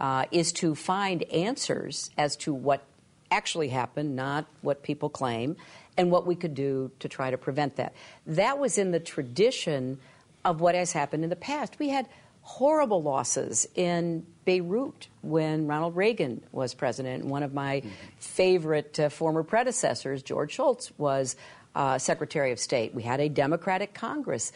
uh, 0.00 0.24
is 0.32 0.52
to 0.54 0.74
find 0.74 1.22
answers 1.24 2.10
as 2.18 2.36
to 2.36 2.52
what 2.52 2.82
actually 3.30 3.68
happened, 3.68 4.16
not 4.16 4.46
what 4.62 4.82
people 4.82 5.08
claim, 5.08 5.56
and 5.96 6.10
what 6.10 6.26
we 6.26 6.34
could 6.34 6.54
do 6.54 6.90
to 6.98 7.08
try 7.08 7.30
to 7.30 7.38
prevent 7.38 7.76
that. 7.76 7.92
That 8.26 8.58
was 8.58 8.78
in 8.78 8.90
the 8.90 9.00
tradition 9.00 9.98
of 10.44 10.60
what 10.60 10.74
has 10.74 10.92
happened 10.92 11.22
in 11.22 11.30
the 11.30 11.36
past. 11.36 11.78
We 11.78 11.90
had 11.90 12.08
horrible 12.50 13.00
losses 13.00 13.66
in 13.76 14.26
Beirut 14.44 15.06
when 15.22 15.68
Ronald 15.68 15.94
Reagan 15.94 16.42
was 16.50 16.74
president. 16.74 17.24
One 17.24 17.44
of 17.44 17.54
my 17.54 17.82
favorite 18.18 18.98
uh, 18.98 19.08
former 19.08 19.44
predecessors, 19.44 20.20
George 20.24 20.52
Shultz, 20.52 20.90
was 20.98 21.36
uh, 21.76 21.96
Secretary 21.98 22.50
of 22.50 22.58
State. 22.58 22.92
We 22.92 23.04
had 23.04 23.20
a 23.20 23.28
Democratic 23.28 23.94
Congress. 23.94 24.50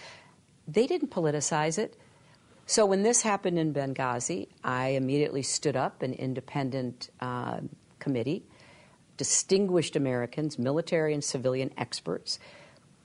They 0.67 0.89
didn't 0.89 1.13
politicize 1.13 1.79
it. 1.79 1.97
So 2.67 2.85
when 2.85 3.05
this 3.05 3.23
happened 3.23 3.61
in 3.61 3.73
Benghazi, 3.73 4.49
I 4.65 4.89
immediately 4.89 5.43
stood 5.43 5.77
up 5.77 6.03
an 6.03 6.15
independent 6.15 7.11
uh, 7.21 7.61
committee, 8.01 8.43
distinguished 9.17 9.95
Americans, 9.95 10.59
military 10.59 11.15
and 11.15 11.23
civilian 11.23 11.71
experts. 11.77 12.41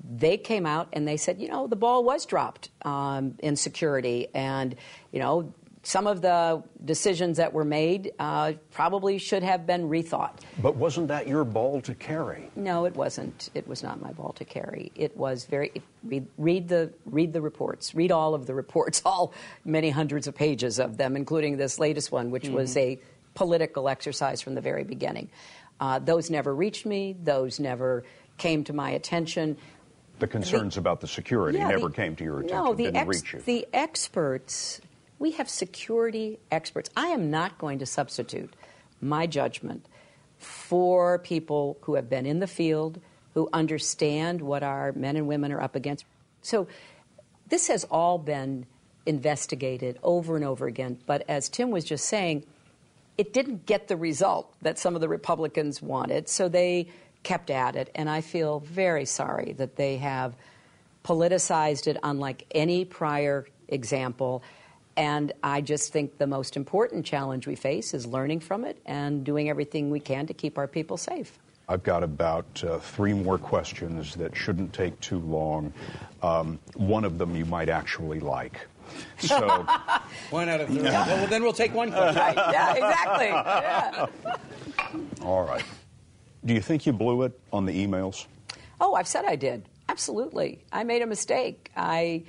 They 0.03 0.37
came 0.37 0.65
out 0.65 0.89
and 0.93 1.07
they 1.07 1.17
said, 1.17 1.41
you 1.41 1.49
know, 1.49 1.67
the 1.67 1.75
ball 1.75 2.03
was 2.03 2.25
dropped 2.25 2.69
um, 2.83 3.35
in 3.39 3.55
security, 3.55 4.27
and 4.33 4.75
you 5.11 5.19
know, 5.19 5.53
some 5.83 6.07
of 6.07 6.21
the 6.21 6.61
decisions 6.83 7.37
that 7.37 7.53
were 7.53 7.63
made 7.63 8.11
uh, 8.19 8.53
probably 8.71 9.17
should 9.17 9.43
have 9.43 9.65
been 9.65 9.89
rethought. 9.89 10.39
But 10.61 10.75
wasn't 10.75 11.07
that 11.07 11.27
your 11.27 11.43
ball 11.43 11.81
to 11.81 11.95
carry? 11.95 12.49
No, 12.55 12.85
it 12.85 12.95
wasn't. 12.95 13.49
It 13.53 13.67
was 13.67 13.81
not 13.81 14.01
my 14.01 14.11
ball 14.11 14.33
to 14.33 14.45
carry. 14.45 14.91
It 14.95 15.15
was 15.15 15.45
very 15.45 15.71
read, 16.03 16.27
read 16.37 16.67
the 16.67 16.91
read 17.05 17.33
the 17.33 17.41
reports. 17.41 17.95
Read 17.95 18.11
all 18.11 18.33
of 18.33 18.45
the 18.45 18.53
reports, 18.53 19.01
all 19.05 19.33
many 19.63 19.89
hundreds 19.89 20.27
of 20.27 20.35
pages 20.35 20.79
of 20.79 20.97
them, 20.97 21.15
including 21.15 21.57
this 21.57 21.79
latest 21.79 22.11
one, 22.11 22.29
which 22.29 22.43
mm-hmm. 22.43 22.55
was 22.55 22.75
a 22.75 22.99
political 23.33 23.87
exercise 23.87 24.41
from 24.41 24.55
the 24.55 24.61
very 24.61 24.83
beginning. 24.83 25.29
Uh, 25.79 25.99
those 25.99 26.29
never 26.29 26.53
reached 26.53 26.85
me. 26.85 27.15
Those 27.23 27.59
never 27.59 28.03
came 28.37 28.63
to 28.65 28.73
my 28.73 28.91
attention. 28.91 29.57
The 30.19 30.27
concerns 30.27 30.75
the, 30.75 30.81
about 30.81 31.01
the 31.01 31.07
security 31.07 31.57
yeah, 31.57 31.69
never 31.69 31.87
the, 31.87 31.93
came 31.93 32.15
to 32.17 32.23
your 32.23 32.39
attention. 32.39 32.57
No, 32.57 32.73
the, 32.73 32.83
didn't 32.83 32.97
ex, 32.97 33.07
reach 33.07 33.33
you. 33.33 33.41
the 33.41 33.67
experts 33.73 34.81
we 35.19 35.31
have 35.31 35.49
security 35.49 36.39
experts. 36.49 36.89
I 36.95 37.07
am 37.07 37.29
not 37.29 37.57
going 37.57 37.79
to 37.79 37.85
substitute 37.85 38.55
my 39.01 39.27
judgment 39.27 39.85
for 40.37 41.19
people 41.19 41.77
who 41.81 41.95
have 41.95 42.09
been 42.09 42.25
in 42.25 42.39
the 42.39 42.47
field, 42.47 43.01
who 43.33 43.49
understand 43.51 44.41
what 44.41 44.63
our 44.63 44.93
men 44.93 45.17
and 45.17 45.27
women 45.27 45.51
are 45.51 45.61
up 45.61 45.75
against. 45.75 46.05
So 46.41 46.67
this 47.49 47.67
has 47.67 47.83
all 47.85 48.17
been 48.17 48.65
investigated 49.05 49.99
over 50.01 50.37
and 50.37 50.45
over 50.45 50.67
again. 50.67 50.97
But 51.05 51.25
as 51.27 51.49
Tim 51.49 51.69
was 51.69 51.83
just 51.83 52.05
saying, 52.05 52.45
it 53.17 53.33
didn't 53.33 53.65
get 53.65 53.89
the 53.89 53.97
result 53.97 54.53
that 54.61 54.79
some 54.79 54.95
of 54.95 55.01
the 55.01 55.09
Republicans 55.09 55.81
wanted, 55.81 56.29
so 56.29 56.47
they 56.47 56.87
kept 57.23 57.49
at 57.49 57.75
it. 57.75 57.89
And 57.95 58.09
I 58.09 58.21
feel 58.21 58.59
very 58.59 59.05
sorry 59.05 59.53
that 59.57 59.75
they 59.75 59.97
have 59.97 60.35
politicized 61.03 61.87
it 61.87 61.97
unlike 62.03 62.45
any 62.51 62.85
prior 62.85 63.47
example. 63.67 64.43
And 64.97 65.31
I 65.43 65.61
just 65.61 65.93
think 65.93 66.17
the 66.17 66.27
most 66.27 66.57
important 66.57 67.05
challenge 67.05 67.47
we 67.47 67.55
face 67.55 67.93
is 67.93 68.05
learning 68.05 68.41
from 68.41 68.65
it 68.65 68.77
and 68.85 69.23
doing 69.23 69.49
everything 69.49 69.89
we 69.89 69.99
can 69.99 70.27
to 70.27 70.33
keep 70.33 70.57
our 70.57 70.67
people 70.67 70.97
safe. 70.97 71.39
I've 71.69 71.83
got 71.83 72.03
about 72.03 72.63
uh, 72.63 72.79
three 72.79 73.13
more 73.13 73.37
questions 73.37 74.15
that 74.15 74.35
shouldn't 74.35 74.73
take 74.73 74.99
too 75.01 75.19
long. 75.19 75.71
Um, 76.23 76.59
one 76.73 77.05
of 77.05 77.19
them 77.19 77.35
you 77.35 77.45
might 77.45 77.69
actually 77.69 78.19
like. 78.19 78.67
So, 79.19 79.37
one 80.31 80.49
out 80.49 80.61
of 80.61 80.67
three. 80.67 80.81
Yeah. 80.81 81.07
Well, 81.07 81.27
then 81.27 81.43
we'll 81.43 81.53
take 81.53 81.73
one 81.75 81.91
question. 81.91 82.15
Right. 82.15 82.35
Yeah, 82.35 82.73
exactly. 82.73 83.27
Yeah. 83.27 84.07
All 85.21 85.43
right. 85.43 85.63
Do 86.45 86.53
you 86.53 86.61
think 86.61 86.85
you 86.85 86.93
blew 86.93 87.23
it 87.23 87.39
on 87.51 87.65
the 87.65 87.85
emails? 87.85 88.25
Oh, 88.79 88.93
I've 88.95 89.07
said 89.07 89.25
I 89.25 89.35
did. 89.35 89.67
Absolutely. 89.89 90.63
I 90.71 90.83
made 90.83 91.01
a 91.01 91.07
mistake. 91.07 91.71
I 91.75 92.23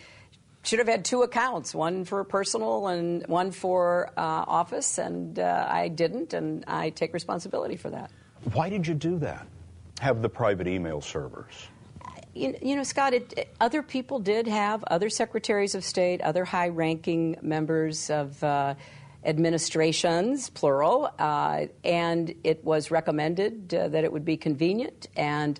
should 0.62 0.78
have 0.78 0.88
had 0.88 1.04
two 1.04 1.22
accounts, 1.22 1.74
one 1.74 2.04
for 2.04 2.22
personal 2.24 2.88
and 2.88 3.26
one 3.26 3.50
for 3.50 4.10
uh, 4.16 4.20
office, 4.20 4.98
and 4.98 5.38
uh, 5.38 5.66
I 5.68 5.88
didn't, 5.88 6.34
and 6.34 6.64
I 6.66 6.90
take 6.90 7.14
responsibility 7.14 7.76
for 7.76 7.90
that. 7.90 8.10
Why 8.52 8.68
did 8.68 8.86
you 8.86 8.94
do 8.94 9.18
that? 9.18 9.46
Have 10.00 10.22
the 10.22 10.28
private 10.28 10.66
email 10.66 11.00
servers? 11.00 11.68
You, 12.34 12.56
you 12.62 12.76
know, 12.76 12.82
Scott, 12.82 13.12
it, 13.12 13.34
it, 13.36 13.54
other 13.60 13.82
people 13.82 14.18
did 14.18 14.46
have, 14.46 14.84
other 14.84 15.10
secretaries 15.10 15.74
of 15.74 15.84
state, 15.84 16.20
other 16.20 16.44
high 16.44 16.68
ranking 16.68 17.36
members 17.42 18.08
of 18.08 18.42
uh, 18.42 18.74
administrations, 19.24 20.50
plural, 20.50 21.10
uh, 21.18 21.66
and 21.84 22.34
it 22.44 22.64
was 22.64 22.90
recommended 22.90 23.74
uh, 23.74 23.88
that 23.88 24.04
it 24.04 24.12
would 24.12 24.24
be 24.24 24.36
convenient, 24.36 25.08
and 25.16 25.58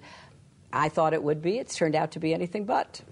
I 0.73 0.89
thought 0.89 1.13
it 1.13 1.23
would 1.23 1.43
be. 1.43 1.59
It's 1.59 1.77
turned 1.77 1.95
out 1.95 2.13
to 2.13 2.21
be 2.21 2.33
anything 2.33 2.65
but 2.65 3.03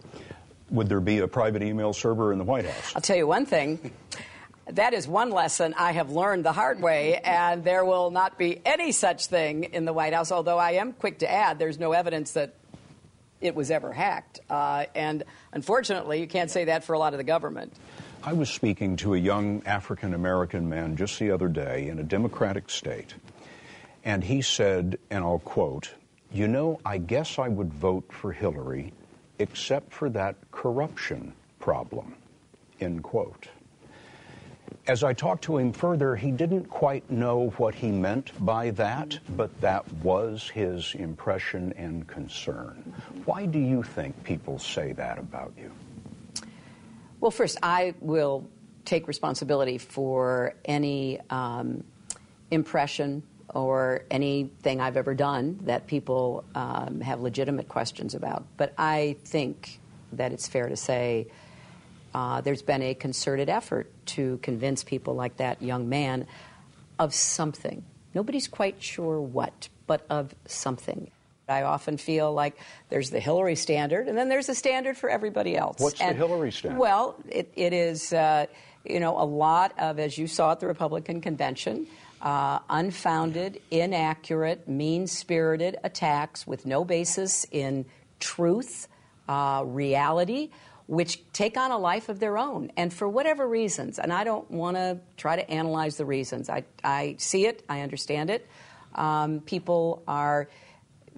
would 0.70 0.88
there 0.88 1.00
be 1.00 1.18
a 1.18 1.28
private 1.28 1.62
email 1.62 1.92
server 1.92 2.32
in 2.32 2.38
the 2.38 2.44
White 2.44 2.66
House? 2.66 2.92
I'll 2.94 3.02
tell 3.02 3.16
you 3.16 3.26
one 3.26 3.46
thing. 3.46 3.92
That 4.66 4.92
is 4.92 5.08
one 5.08 5.30
lesson 5.30 5.74
I 5.78 5.92
have 5.92 6.10
learned 6.10 6.44
the 6.44 6.52
hard 6.52 6.82
way, 6.82 7.16
and 7.16 7.64
there 7.64 7.84
will 7.84 8.10
not 8.10 8.36
be 8.36 8.60
any 8.66 8.92
such 8.92 9.26
thing 9.26 9.64
in 9.64 9.86
the 9.86 9.94
White 9.94 10.12
House, 10.12 10.30
although 10.30 10.58
I 10.58 10.72
am 10.72 10.92
quick 10.92 11.20
to 11.20 11.30
add 11.30 11.58
there's 11.58 11.78
no 11.78 11.92
evidence 11.92 12.32
that 12.32 12.54
it 13.40 13.54
was 13.54 13.70
ever 13.70 13.92
hacked. 13.92 14.40
Uh, 14.50 14.84
and 14.94 15.24
unfortunately, 15.52 16.20
you 16.20 16.26
can't 16.26 16.50
say 16.50 16.66
that 16.66 16.84
for 16.84 16.92
a 16.92 16.98
lot 16.98 17.14
of 17.14 17.18
the 17.18 17.24
government. 17.24 17.72
I 18.22 18.32
was 18.32 18.50
speaking 18.50 18.96
to 18.96 19.14
a 19.14 19.18
young 19.18 19.62
African 19.64 20.12
American 20.12 20.68
man 20.68 20.96
just 20.96 21.18
the 21.20 21.30
other 21.30 21.48
day 21.48 21.88
in 21.88 22.00
a 22.00 22.02
Democratic 22.02 22.68
state, 22.68 23.14
and 24.04 24.24
he 24.24 24.42
said, 24.42 24.98
and 25.08 25.22
I'll 25.22 25.38
quote, 25.38 25.94
You 26.32 26.48
know, 26.48 26.80
I 26.84 26.98
guess 26.98 27.38
I 27.38 27.48
would 27.48 27.72
vote 27.72 28.12
for 28.12 28.32
Hillary 28.32 28.92
except 29.38 29.92
for 29.92 30.10
that 30.10 30.34
corruption 30.50 31.32
problem, 31.60 32.16
end 32.80 33.04
quote. 33.04 33.48
As 34.88 35.04
I 35.04 35.12
talked 35.12 35.44
to 35.44 35.58
him 35.58 35.72
further, 35.72 36.16
he 36.16 36.32
didn't 36.32 36.64
quite 36.64 37.08
know 37.08 37.50
what 37.56 37.74
he 37.74 37.92
meant 37.92 38.32
by 38.44 38.70
that, 38.70 39.18
but 39.36 39.60
that 39.60 39.90
was 40.02 40.48
his 40.48 40.94
impression 40.96 41.72
and 41.76 42.06
concern. 42.06 42.94
Why 43.26 43.46
do 43.46 43.60
you 43.60 43.84
think 43.84 44.24
people 44.24 44.58
say 44.58 44.92
that 44.94 45.18
about 45.18 45.52
you? 45.56 45.70
Well, 47.20 47.30
first, 47.30 47.58
I 47.62 47.94
will 48.00 48.48
take 48.84 49.08
responsibility 49.08 49.78
for 49.78 50.54
any 50.64 51.20
um, 51.30 51.84
impression 52.50 53.22
or 53.54 54.04
anything 54.10 54.80
I've 54.80 54.96
ever 54.96 55.14
done 55.14 55.58
that 55.62 55.86
people 55.86 56.44
um, 56.54 57.00
have 57.00 57.20
legitimate 57.20 57.68
questions 57.68 58.14
about. 58.14 58.44
But 58.56 58.72
I 58.78 59.16
think 59.24 59.80
that 60.12 60.32
it's 60.32 60.46
fair 60.46 60.68
to 60.68 60.76
say 60.76 61.26
uh, 62.14 62.40
there's 62.40 62.62
been 62.62 62.82
a 62.82 62.94
concerted 62.94 63.48
effort 63.48 63.90
to 64.06 64.38
convince 64.38 64.84
people 64.84 65.14
like 65.14 65.38
that 65.38 65.60
young 65.60 65.88
man 65.88 66.26
of 66.98 67.12
something. 67.14 67.84
Nobody's 68.14 68.48
quite 68.48 68.82
sure 68.82 69.20
what, 69.20 69.68
but 69.86 70.06
of 70.08 70.34
something. 70.46 71.10
I 71.48 71.62
often 71.62 71.96
feel 71.96 72.32
like 72.32 72.58
there's 72.90 73.10
the 73.10 73.20
Hillary 73.20 73.56
standard, 73.56 74.08
and 74.08 74.16
then 74.16 74.28
there's 74.28 74.48
a 74.48 74.54
standard 74.54 74.96
for 74.96 75.08
everybody 75.08 75.56
else. 75.56 75.76
What's 75.78 76.00
and, 76.00 76.10
the 76.10 76.26
Hillary 76.26 76.52
standard? 76.52 76.78
Well, 76.78 77.16
it, 77.28 77.50
it 77.56 77.72
is, 77.72 78.12
uh, 78.12 78.46
you 78.84 79.00
know, 79.00 79.18
a 79.18 79.24
lot 79.24 79.72
of, 79.78 79.98
as 79.98 80.18
you 80.18 80.26
saw 80.26 80.52
at 80.52 80.60
the 80.60 80.66
Republican 80.66 81.20
convention, 81.20 81.86
uh, 82.20 82.58
unfounded, 82.68 83.60
inaccurate, 83.70 84.68
mean 84.68 85.06
spirited 85.06 85.76
attacks 85.84 86.46
with 86.46 86.66
no 86.66 86.84
basis 86.84 87.46
in 87.50 87.86
truth, 88.20 88.88
uh, 89.28 89.62
reality, 89.64 90.50
which 90.86 91.20
take 91.32 91.56
on 91.56 91.70
a 91.70 91.78
life 91.78 92.08
of 92.08 92.18
their 92.18 92.36
own. 92.36 92.72
And 92.76 92.92
for 92.92 93.08
whatever 93.08 93.46
reasons, 93.46 93.98
and 93.98 94.12
I 94.12 94.24
don't 94.24 94.50
want 94.50 94.76
to 94.76 94.98
try 95.16 95.36
to 95.36 95.50
analyze 95.50 95.96
the 95.96 96.04
reasons, 96.04 96.50
I, 96.50 96.64
I 96.82 97.16
see 97.18 97.46
it, 97.46 97.62
I 97.68 97.80
understand 97.82 98.30
it. 98.30 98.48
Um, 98.94 99.40
people 99.40 100.02
are 100.08 100.48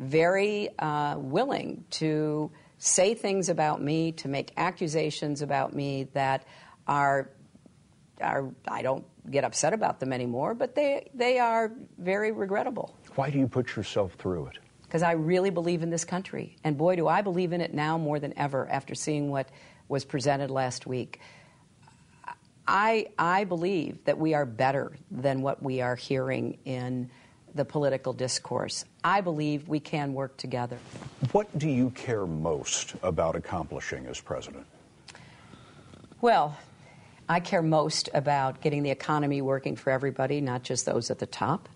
very 0.00 0.70
uh, 0.78 1.16
willing 1.18 1.84
to 1.90 2.50
say 2.78 3.14
things 3.14 3.50
about 3.50 3.82
me, 3.82 4.12
to 4.12 4.28
make 4.28 4.52
accusations 4.56 5.42
about 5.42 5.74
me 5.74 6.08
that 6.14 6.46
are, 6.88 7.30
are 8.20 8.50
I 8.66 8.80
don't 8.82 9.04
get 9.30 9.44
upset 9.44 9.74
about 9.74 10.00
them 10.00 10.12
anymore, 10.12 10.54
but 10.54 10.74
they, 10.74 11.10
they 11.14 11.38
are 11.38 11.70
very 11.98 12.32
regrettable. 12.32 12.96
Why 13.14 13.28
do 13.28 13.38
you 13.38 13.46
put 13.46 13.76
yourself 13.76 14.14
through 14.14 14.46
it? 14.46 14.58
Because 14.82 15.02
I 15.02 15.12
really 15.12 15.50
believe 15.50 15.82
in 15.82 15.90
this 15.90 16.04
country. 16.04 16.56
And 16.64 16.76
boy, 16.76 16.96
do 16.96 17.06
I 17.06 17.20
believe 17.20 17.52
in 17.52 17.60
it 17.60 17.74
now 17.74 17.98
more 17.98 18.18
than 18.18 18.36
ever 18.36 18.66
after 18.68 18.94
seeing 18.94 19.30
what 19.30 19.50
was 19.86 20.04
presented 20.04 20.50
last 20.50 20.86
week. 20.86 21.20
I, 22.66 23.08
I 23.18 23.44
believe 23.44 24.04
that 24.04 24.18
we 24.18 24.32
are 24.32 24.46
better 24.46 24.96
than 25.10 25.42
what 25.42 25.62
we 25.62 25.80
are 25.80 25.96
hearing 25.96 26.58
in 26.64 27.10
the 27.54 27.64
political 27.64 28.12
discourse. 28.12 28.84
I 29.02 29.20
believe 29.20 29.68
we 29.68 29.80
can 29.80 30.14
work 30.14 30.36
together. 30.36 30.78
What 31.32 31.58
do 31.58 31.68
you 31.68 31.90
care 31.90 32.26
most 32.26 32.94
about 33.02 33.36
accomplishing 33.36 34.06
as 34.06 34.20
president? 34.20 34.66
Well, 36.20 36.56
I 37.28 37.40
care 37.40 37.62
most 37.62 38.08
about 38.12 38.60
getting 38.60 38.82
the 38.82 38.90
economy 38.90 39.40
working 39.40 39.76
for 39.76 39.90
everybody, 39.90 40.40
not 40.40 40.62
just 40.62 40.84
those 40.84 41.10
at 41.10 41.18
the 41.18 41.26
top. 41.26 41.68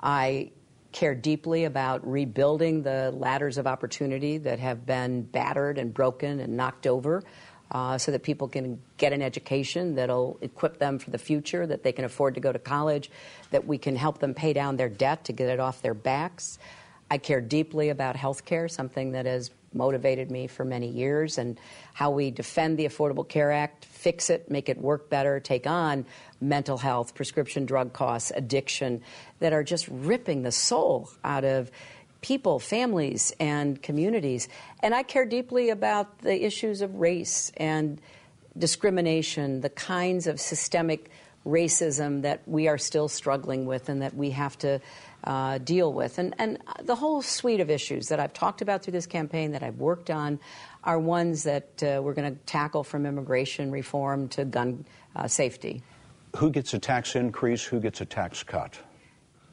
I 0.00 0.50
care 0.92 1.14
deeply 1.14 1.64
about 1.64 2.06
rebuilding 2.10 2.82
the 2.82 3.12
ladders 3.12 3.58
of 3.58 3.66
opportunity 3.66 4.38
that 4.38 4.58
have 4.58 4.86
been 4.86 5.22
battered 5.22 5.78
and 5.78 5.92
broken 5.92 6.40
and 6.40 6.56
knocked 6.56 6.86
over 6.86 7.22
uh, 7.70 7.98
so 7.98 8.12
that 8.12 8.22
people 8.22 8.48
can 8.48 8.80
get 8.96 9.12
an 9.12 9.22
education 9.22 9.94
that'll 9.94 10.38
equip 10.40 10.78
them 10.78 10.98
for 10.98 11.10
the 11.10 11.18
future, 11.18 11.66
that 11.66 11.82
they 11.82 11.92
can 11.92 12.04
afford 12.04 12.34
to 12.34 12.40
go 12.40 12.52
to 12.52 12.58
college, 12.58 13.10
that 13.50 13.66
we 13.66 13.78
can 13.78 13.96
help 13.96 14.18
them 14.18 14.34
pay 14.34 14.52
down 14.52 14.76
their 14.76 14.88
debt 14.88 15.24
to 15.24 15.32
get 15.32 15.48
it 15.48 15.60
off 15.60 15.82
their 15.82 15.94
backs. 15.94 16.58
I 17.10 17.18
care 17.18 17.40
deeply 17.40 17.90
about 17.90 18.16
health 18.16 18.44
care, 18.44 18.68
something 18.68 19.12
that 19.12 19.26
has 19.26 19.50
motivated 19.72 20.30
me 20.30 20.46
for 20.46 20.64
many 20.64 20.88
years, 20.88 21.38
and 21.38 21.58
how 21.92 22.10
we 22.10 22.30
defend 22.30 22.78
the 22.78 22.86
Affordable 22.86 23.28
Care 23.28 23.52
Act, 23.52 23.84
fix 23.84 24.30
it, 24.30 24.50
make 24.50 24.68
it 24.68 24.78
work 24.78 25.10
better, 25.10 25.38
take 25.38 25.66
on 25.66 26.06
mental 26.40 26.78
health, 26.78 27.14
prescription 27.14 27.66
drug 27.66 27.92
costs, 27.92 28.32
addiction 28.34 29.02
that 29.38 29.52
are 29.52 29.62
just 29.62 29.86
ripping 29.88 30.42
the 30.42 30.52
soul 30.52 31.10
out 31.22 31.44
of 31.44 31.70
people, 32.20 32.58
families, 32.58 33.32
and 33.38 33.82
communities. 33.82 34.48
And 34.82 34.94
I 34.94 35.02
care 35.02 35.26
deeply 35.26 35.70
about 35.70 36.20
the 36.20 36.44
issues 36.44 36.82
of 36.82 36.94
race 36.96 37.52
and 37.56 38.00
discrimination, 38.58 39.60
the 39.60 39.70
kinds 39.70 40.26
of 40.26 40.40
systemic 40.40 41.10
racism 41.46 42.22
that 42.22 42.42
we 42.46 42.68
are 42.68 42.78
still 42.78 43.08
struggling 43.08 43.66
with 43.66 43.88
and 43.88 44.02
that 44.02 44.14
we 44.14 44.30
have 44.30 44.58
to 44.58 44.80
uh, 45.24 45.58
deal 45.58 45.92
with. 45.92 46.18
And, 46.18 46.34
and 46.38 46.58
the 46.82 46.94
whole 46.94 47.22
suite 47.22 47.60
of 47.60 47.70
issues 47.70 48.08
that 48.08 48.20
I've 48.20 48.32
talked 48.32 48.62
about 48.62 48.82
through 48.82 48.92
this 48.92 49.06
campaign, 49.06 49.52
that 49.52 49.62
I've 49.62 49.78
worked 49.78 50.10
on, 50.10 50.38
are 50.84 50.98
ones 50.98 51.44
that 51.44 51.82
uh, 51.82 52.00
we're 52.02 52.14
going 52.14 52.32
to 52.32 52.40
tackle 52.46 52.84
from 52.84 53.06
immigration 53.06 53.70
reform 53.70 54.28
to 54.28 54.44
gun 54.44 54.84
uh, 55.14 55.26
safety. 55.26 55.82
Who 56.36 56.50
gets 56.50 56.74
a 56.74 56.78
tax 56.78 57.16
increase? 57.16 57.64
Who 57.64 57.80
gets 57.80 58.00
a 58.00 58.04
tax 58.04 58.42
cut? 58.42 58.78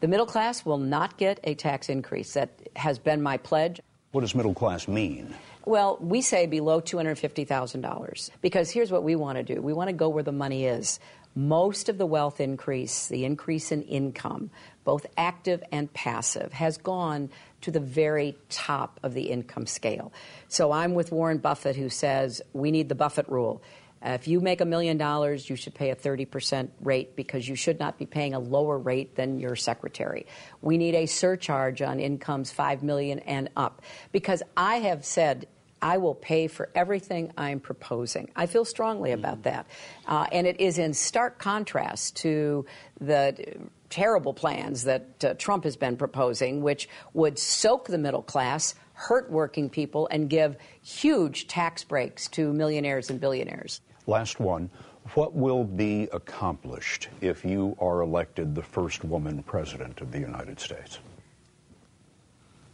The 0.04 0.10
middle 0.10 0.26
class 0.26 0.66
will 0.66 0.80
not 0.80 1.16
get 1.16 1.40
a 1.46 1.56
tax 1.56 1.88
increase. 1.88 2.34
That 2.34 2.50
has 2.76 3.00
been 3.00 3.22
my 3.22 3.38
pledge. 3.38 3.80
What 4.12 4.20
does 4.20 4.36
middle 4.36 4.54
class 4.54 4.86
mean? 4.86 5.34
Well, 5.64 5.98
we 6.02 6.20
say 6.22 6.46
below 6.46 6.82
$250,000 6.82 8.30
because 8.42 8.70
here's 8.70 8.92
what 8.92 9.04
we 9.04 9.16
want 9.16 9.38
to 9.38 9.44
do 9.44 9.62
we 9.62 9.72
want 9.72 9.88
to 9.88 9.94
go 9.94 10.10
where 10.10 10.22
the 10.22 10.34
money 10.34 10.66
is. 10.66 11.00
Most 11.36 11.88
of 11.88 11.98
the 11.98 12.06
wealth 12.06 12.42
increase, 12.42 13.08
the 13.08 13.24
increase 13.24 13.72
in 13.72 13.82
income, 13.84 14.50
both 14.84 15.06
active 15.16 15.64
and 15.72 15.92
passive, 15.94 16.52
has 16.52 16.78
gone 16.78 17.30
to 17.62 17.72
the 17.72 17.80
very 17.80 18.38
top 18.50 19.00
of 19.04 19.14
the 19.14 19.32
income 19.32 19.66
scale. 19.66 20.12
So 20.50 20.74
I'm 20.74 20.96
with 20.96 21.14
Warren 21.14 21.38
Buffett, 21.38 21.78
who 21.78 21.88
says 21.88 22.42
we 22.52 22.72
need 22.72 22.90
the 22.90 22.96
Buffett 22.96 23.30
rule. 23.30 23.64
Uh, 24.04 24.10
if 24.12 24.28
you 24.28 24.42
make 24.42 24.62
a 24.62 24.66
million 24.66 24.98
dollars, 24.98 25.50
you 25.50 25.56
should 25.56 25.74
pay 25.74 25.92
a 25.92 25.96
30% 25.96 26.70
rate 26.82 27.16
because 27.16 27.48
you 27.48 27.56
should 27.56 27.80
not 27.80 27.98
be 27.98 28.06
paying 28.06 28.34
a 28.34 28.40
lower 28.40 28.78
rate 28.78 29.16
than 29.16 29.40
your 29.40 29.56
secretary. 29.56 30.26
We 30.62 30.78
need 30.78 30.96
a 30.96 31.06
surcharge 31.06 31.82
on 31.82 32.00
incomes 32.00 32.52
5 32.52 32.84
million 32.84 33.20
and 33.20 33.50
up 33.56 33.82
because 34.12 34.44
I 34.58 34.78
have 34.78 35.06
said 35.06 35.48
I 35.84 35.98
will 35.98 36.16
pay 36.16 36.48
for 36.48 36.70
everything 36.74 37.34
I'm 37.38 37.60
proposing. 37.60 38.30
I 38.38 38.46
feel 38.46 38.64
strongly 38.64 39.12
about 39.12 39.40
mm. 39.40 39.44
that. 39.44 39.68
Uh, 40.08 40.26
and 40.32 40.48
it 40.48 40.62
is 40.62 40.78
in 40.78 40.94
stark 40.94 41.40
contrast 41.40 42.16
to 42.18 42.66
the 43.02 43.58
terrible 43.90 44.34
plans 44.34 44.86
that 44.86 45.24
uh, 45.24 45.34
Trump 45.36 45.66
has 45.66 45.76
been 45.76 45.98
proposing, 45.98 46.62
which 46.62 46.88
would 47.14 47.38
soak 47.38 47.88
the 47.88 47.98
middle 47.98 48.22
class, 48.24 48.76
hurt 48.94 49.30
working 49.30 49.70
people, 49.70 50.08
and 50.10 50.30
give 50.30 50.56
huge 50.82 51.48
tax 51.48 51.84
breaks 51.84 52.30
to 52.30 52.54
millionaires 52.54 53.10
and 53.10 53.20
billionaires. 53.20 53.82
Last 54.08 54.40
one. 54.40 54.70
What 55.16 55.34
will 55.34 55.64
be 55.64 56.08
accomplished 56.14 57.10
if 57.22 57.44
you 57.44 57.76
are 57.80 58.02
elected 58.02 58.56
the 58.56 58.64
first 58.64 59.04
woman 59.04 59.44
president 59.44 60.02
of 60.02 60.12
the 60.12 60.20
United 60.20 60.60
States? 60.60 61.00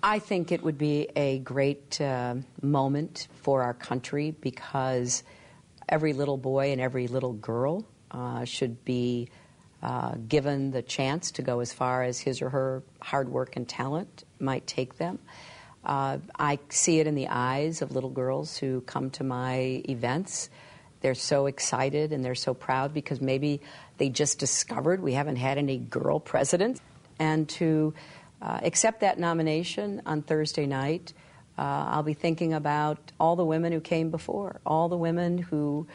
I 0.01 0.19
think 0.19 0.51
it 0.51 0.63
would 0.63 0.77
be 0.77 1.09
a 1.15 1.39
great 1.39 1.99
uh, 1.99 2.35
moment 2.61 3.27
for 3.41 3.63
our 3.63 3.73
country 3.73 4.31
because 4.39 5.23
every 5.89 6.13
little 6.13 6.37
boy 6.37 6.71
and 6.71 6.79
every 6.79 7.07
little 7.07 7.33
girl 7.33 7.85
uh, 8.11 8.45
should 8.45 8.85
be 8.85 9.29
uh, 9.83 10.15
given 10.27 10.71
the 10.71 10.81
chance 10.81 11.31
to 11.31 11.41
go 11.41 11.59
as 11.59 11.73
far 11.73 12.03
as 12.03 12.19
his 12.19 12.41
or 12.41 12.49
her 12.49 12.83
hard 13.01 13.27
work 13.27 13.55
and 13.55 13.67
talent 13.67 14.23
might 14.39 14.65
take 14.67 14.97
them. 14.97 15.19
Uh, 15.83 16.19
I 16.37 16.59
see 16.69 16.99
it 16.99 17.07
in 17.07 17.15
the 17.15 17.27
eyes 17.27 17.81
of 17.81 17.91
little 17.91 18.09
girls 18.09 18.57
who 18.57 18.81
come 18.81 19.09
to 19.11 19.23
my 19.23 19.81
events 19.89 20.49
they're 21.01 21.15
so 21.15 21.45
excited 21.45 22.11
and 22.11 22.23
they're 22.23 22.35
so 22.35 22.53
proud 22.53 22.93
because 22.93 23.21
maybe 23.21 23.61
they 23.97 24.09
just 24.09 24.39
discovered 24.39 25.01
we 25.01 25.13
haven't 25.13 25.37
had 25.37 25.57
any 25.57 25.77
girl 25.77 26.19
president. 26.19 26.81
And 27.19 27.47
to 27.49 27.93
uh, 28.41 28.59
accept 28.63 29.01
that 29.01 29.19
nomination 29.19 30.01
on 30.05 30.21
Thursday 30.21 30.65
night, 30.65 31.13
uh, 31.57 31.61
I'll 31.89 32.03
be 32.03 32.13
thinking 32.13 32.53
about 32.53 33.11
all 33.19 33.35
the 33.35 33.45
women 33.45 33.71
who 33.73 33.81
came 33.81 34.09
before, 34.09 34.61
all 34.65 34.87
the 34.87 34.97
women 34.97 35.37
who 35.37 35.87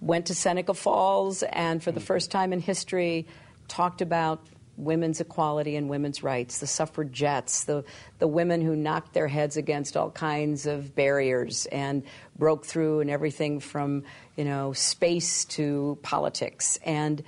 went 0.00 0.26
to 0.26 0.34
Seneca 0.34 0.74
Falls 0.74 1.42
and 1.42 1.82
for 1.82 1.92
the 1.92 2.00
first 2.00 2.30
time 2.30 2.52
in 2.52 2.60
history 2.60 3.26
talked 3.68 4.02
about 4.02 4.46
women's 4.76 5.20
equality 5.20 5.76
and 5.76 5.88
women's 5.88 6.22
rights, 6.22 6.58
the 6.58 6.66
suffragettes, 6.66 7.64
the, 7.64 7.84
the 8.18 8.26
women 8.26 8.60
who 8.60 8.76
knocked 8.76 9.14
their 9.14 9.28
heads 9.28 9.56
against 9.56 9.96
all 9.96 10.10
kinds 10.10 10.66
of 10.66 10.94
barriers 10.94 11.66
and 11.66 12.02
broke 12.38 12.64
through 12.64 13.00
and 13.00 13.10
everything 13.10 13.60
from, 13.60 14.04
you 14.36 14.44
know, 14.44 14.72
space 14.72 15.44
to 15.46 15.98
politics. 16.02 16.78
And 16.84 17.22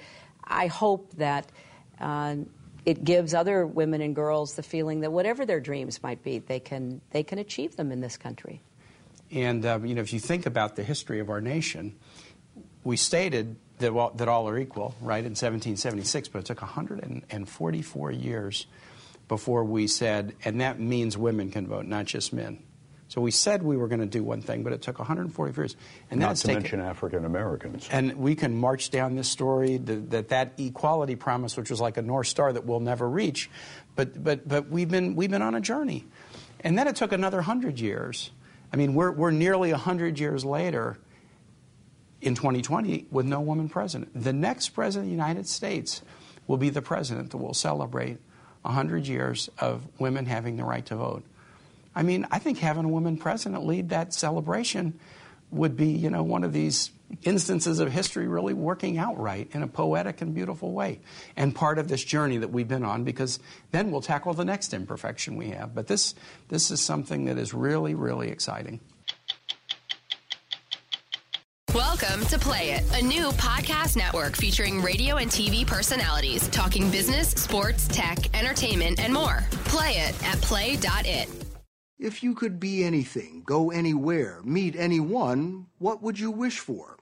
I 0.45 0.67
hope 0.67 1.15
that 1.17 1.51
uh, 2.01 2.37
it 2.85 3.05
gives 3.05 3.35
other 3.35 3.67
women 3.67 4.01
and 4.01 4.15
girls 4.15 4.55
the 4.55 4.63
feeling 4.63 5.01
that 5.01 5.13
whatever 5.13 5.45
their 5.45 5.61
dreams 5.61 6.03
might 6.03 6.23
be, 6.23 6.39
they 6.39 6.61
can, 6.61 7.01
they 7.11 7.23
can 7.23 7.39
achieve 7.39 7.77
them 7.77 7.93
in 7.93 8.01
this 8.01 8.17
country. 8.17 8.63
And, 9.31 9.65
uh, 9.65 9.79
you 9.83 9.95
know, 9.95 10.01
if 10.01 10.13
you 10.13 10.21
think 10.21 10.47
about 10.47 10.77
the 10.77 10.83
history 10.83 11.21
of 11.21 11.29
our 11.29 11.41
nation, 11.41 11.95
we 12.85 12.97
stated 12.97 13.57
that, 13.79 13.95
well, 13.95 14.13
that 14.17 14.29
all 14.29 14.49
are 14.49 14.59
equal, 14.59 14.95
right, 15.01 15.19
in 15.19 15.31
1776, 15.31 16.29
but 16.29 16.41
it 16.41 16.45
took 16.47 16.61
144 16.61 18.11
years 18.13 18.67
before 19.29 19.65
we 19.65 19.87
said, 19.87 20.35
and 20.45 20.61
that 20.61 20.81
means 20.81 21.17
women 21.17 21.51
can 21.51 21.67
vote, 21.67 21.87
not 21.87 22.07
just 22.07 22.33
men. 22.33 22.63
So 23.09 23.23
we 23.23 23.31
said 23.31 23.63
we 23.63 23.79
were 23.79 23.89
going 23.89 24.01
to 24.01 24.07
do 24.07 24.23
one 24.23 24.43
thing, 24.43 24.63
but 24.63 24.75
it 24.75 24.83
took 24.83 24.99
140 24.99 25.59
years. 25.59 25.77
And 26.11 26.21
Not 26.21 26.37
to 26.37 26.43
taken, 26.43 26.63
mention 26.63 26.81
African 26.81 27.25
Americans. 27.25 27.89
And 27.91 28.17
we 28.17 28.35
can 28.35 28.55
march 28.55 28.91
down 28.91 29.17
this 29.17 29.31
story 29.31 29.79
that, 29.79 30.11
that 30.11 30.29
that 30.29 30.53
equality 30.59 31.17
promise, 31.17 31.57
which 31.57 31.71
was 31.71 31.81
like 31.81 31.97
a 31.97 32.03
north 32.03 32.27
star 32.27 32.53
that 32.53 32.67
we'll 32.67 32.81
never 32.81 33.09
reach, 33.09 33.51
but 33.97 34.23
but 34.23 34.47
but 34.47 34.69
we've 34.69 34.91
been 34.91 35.17
we've 35.17 35.31
been 35.31 35.43
on 35.43 35.55
a 35.55 35.61
journey, 35.61 36.05
and 36.61 36.79
then 36.79 36.87
it 36.87 36.97
took 36.97 37.13
another 37.13 37.41
hundred 37.41 37.81
years. 37.81 38.31
I 38.75 38.77
mean, 38.77 38.95
we're 38.95 39.11
we're 39.11 39.31
nearly 39.31 39.71
hundred 39.71 40.21
years 40.21 40.45
later, 40.45 40.99
in 42.21 42.35
2020 42.35 43.07
with 43.11 43.27
no 43.27 43.41
woman 43.41 43.69
president. 43.69 44.11
The 44.15 44.33
next 44.33 44.71
president 44.71 45.07
of 45.07 45.09
the 45.11 45.23
United 45.23 45.47
States 45.47 46.03
will 46.47 46.57
be 46.57 46.71
the 46.71 46.83
president 46.83 47.31
that 47.31 47.39
will 47.39 47.55
celebrate 47.55 48.19
100 48.63 49.07
years 49.07 49.49
of 49.59 49.87
women 49.99 50.27
having 50.27 50.57
the 50.57 50.65
right 50.65 50.85
to 50.87 50.97
vote. 50.97 51.25
I 51.95 52.03
mean, 52.03 52.27
I 52.31 52.39
think 52.39 52.59
having 52.59 52.85
a 52.85 52.89
woman 52.89 53.17
president 53.17 53.67
lead 53.67 53.91
that 53.91 54.15
celebration 54.15 54.99
would 55.51 55.77
be, 55.77 55.89
you 55.89 56.11
know, 56.11 56.23
one 56.23 56.45
of 56.45 56.53
these 56.53 56.91
instances 57.23 57.79
of 57.79 57.91
history 57.91 58.29
really 58.29 58.53
working 58.53 58.99
out 58.99 59.19
right 59.19 59.49
in 59.53 59.63
a 59.63 59.67
poetic 59.67 60.21
and 60.21 60.35
beautiful 60.35 60.73
way. 60.73 61.01
And 61.37 61.55
part 61.55 61.79
of 61.79 61.89
this 61.89 62.05
journey 62.05 62.37
that 62.39 62.51
we've 62.51 62.69
been 62.69 62.85
on 62.85 63.05
because 63.05 63.41
then 63.71 63.91
we'll 63.91 64.03
tackle 64.03 64.35
the 64.35 64.45
next 64.45 64.75
imperfection 64.75 65.37
we 65.37 65.51
have. 65.51 65.75
But 65.75 65.87
this 65.87 66.15
this 66.49 66.71
is 66.71 66.81
something 66.81 67.25
that 67.27 67.39
is 67.39 67.55
really 67.55 67.95
really 67.95 68.29
exciting. 68.29 68.81
Welcome 71.75 72.25
to 72.27 72.39
Play 72.39 72.71
It, 72.71 72.85
a 72.99 73.05
new 73.05 73.29
podcast 73.33 73.95
network 73.95 74.37
featuring 74.37 74.81
radio 74.81 75.17
and 75.17 75.31
TV 75.31 75.67
personalities 75.67 76.49
talking 76.49 76.91
business, 76.91 77.29
sports, 77.33 77.87
tech, 77.89 78.35
entertainment, 78.35 78.99
and 78.99 79.13
more. 79.13 79.45
Play 79.67 79.99
it 79.99 80.25
at 80.25 80.41
play.it. 80.41 81.29
If 81.99 82.23
you 82.23 82.35
could 82.35 82.59
be 82.59 82.85
anything, 82.85 83.43
go 83.45 83.71
anywhere, 83.71 84.41
meet 84.45 84.77
anyone, 84.77 85.67
what 85.77 86.03
would 86.03 86.19
you 86.19 86.31
wish 86.31 86.59
for? 86.59 86.97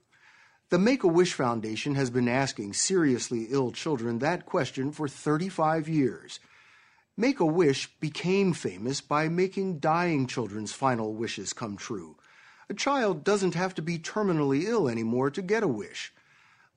The 0.71 0.79
Make 0.79 1.05
a 1.05 1.09
Wish 1.09 1.35
Foundation 1.35 1.95
has 1.95 2.11
been 2.11 2.29
asking 2.29 2.73
seriously 2.73 3.47
ill 3.51 3.71
children 3.71 4.19
that 4.19 4.47
question 4.47 4.91
for 4.91 5.07
35 5.07 5.89
years. 5.89 6.41
Make 7.17 7.39
a 7.39 7.47
Wish 7.47 7.87
became 8.01 8.53
famous 8.53 9.01
by 9.01 9.29
making 9.29 9.79
dying 9.79 10.27
children's 10.27 10.73
final 10.73 11.15
wishes 11.15 11.53
come 11.53 11.77
true. 11.77 12.17
A 12.69 12.75
child 12.75 13.23
doesn't 13.23 13.55
have 13.55 13.75
to 13.77 13.83
be 13.83 13.99
terminally 13.99 14.65
ill 14.65 14.89
anymore 14.89 15.31
to 15.31 15.41
get 15.41 15.63
a 15.63 15.69
wish. 15.69 16.13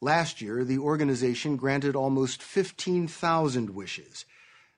Last 0.02 0.40
year, 0.40 0.64
the 0.64 0.78
organization 0.78 1.58
granted 1.58 1.96
almost 1.96 2.44
15,000 2.44 3.72
wishes. 3.72 4.26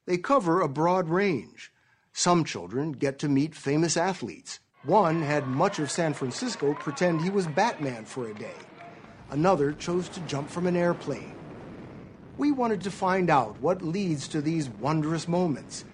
They 0.05 0.17
cover 0.17 0.61
a 0.61 0.69
broad 0.69 1.09
range. 1.09 1.71
Some 2.13 2.43
children 2.45 2.93
get 2.93 3.19
to 3.19 3.29
meet 3.29 3.55
famous 3.55 3.97
athletes. 3.97 4.59
One 4.83 5.21
had 5.21 5.47
much 5.47 5.79
of 5.79 5.91
San 5.91 6.13
Francisco 6.13 6.73
pretend 6.73 7.21
he 7.21 7.29
was 7.29 7.45
Batman 7.45 8.05
for 8.05 8.27
a 8.27 8.33
day. 8.33 8.55
Another 9.29 9.73
chose 9.73 10.09
to 10.09 10.19
jump 10.21 10.49
from 10.49 10.65
an 10.65 10.75
airplane. 10.75 11.35
We 12.37 12.51
wanted 12.51 12.81
to 12.81 12.91
find 12.91 13.29
out 13.29 13.61
what 13.61 13.81
leads 13.81 14.27
to 14.29 14.41
these 14.41 14.69
wondrous 14.69 15.27
moments. 15.27 15.85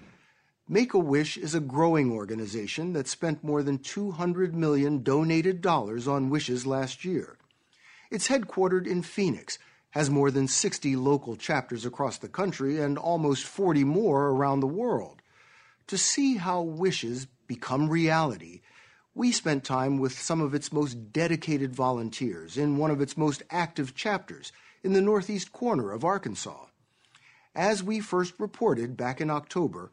Make 0.70 0.92
a 0.92 0.98
Wish 0.98 1.38
is 1.38 1.54
a 1.54 1.60
growing 1.60 2.12
organization 2.12 2.92
that 2.92 3.08
spent 3.08 3.42
more 3.42 3.62
than 3.62 3.78
200 3.78 4.54
million 4.54 5.02
donated 5.02 5.62
dollars 5.62 6.06
on 6.06 6.28
wishes 6.28 6.66
last 6.66 7.06
year. 7.06 7.38
It's 8.10 8.28
headquartered 8.28 8.86
in 8.86 9.00
Phoenix, 9.00 9.58
has 9.92 10.10
more 10.10 10.30
than 10.30 10.46
60 10.46 10.94
local 10.94 11.36
chapters 11.36 11.86
across 11.86 12.18
the 12.18 12.28
country, 12.28 12.78
and 12.78 12.98
almost 12.98 13.44
40 13.44 13.84
more 13.84 14.28
around 14.28 14.60
the 14.60 14.66
world. 14.66 15.22
To 15.86 15.96
see 15.96 16.36
how 16.36 16.60
wishes 16.60 17.26
become 17.46 17.88
reality, 17.88 18.60
we 19.14 19.32
spent 19.32 19.64
time 19.64 19.96
with 19.96 20.18
some 20.18 20.42
of 20.42 20.54
its 20.54 20.70
most 20.70 21.14
dedicated 21.14 21.74
volunteers 21.74 22.58
in 22.58 22.76
one 22.76 22.90
of 22.90 23.00
its 23.00 23.16
most 23.16 23.42
active 23.50 23.94
chapters 23.94 24.52
in 24.84 24.92
the 24.92 25.00
northeast 25.00 25.50
corner 25.50 25.92
of 25.92 26.04
Arkansas. 26.04 26.66
As 27.54 27.82
we 27.82 28.00
first 28.00 28.34
reported 28.38 28.98
back 28.98 29.22
in 29.22 29.30
October, 29.30 29.92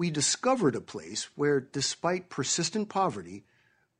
we 0.00 0.08
discovered 0.08 0.74
a 0.74 0.80
place 0.80 1.28
where, 1.36 1.60
despite 1.60 2.30
persistent 2.30 2.88
poverty, 2.88 3.44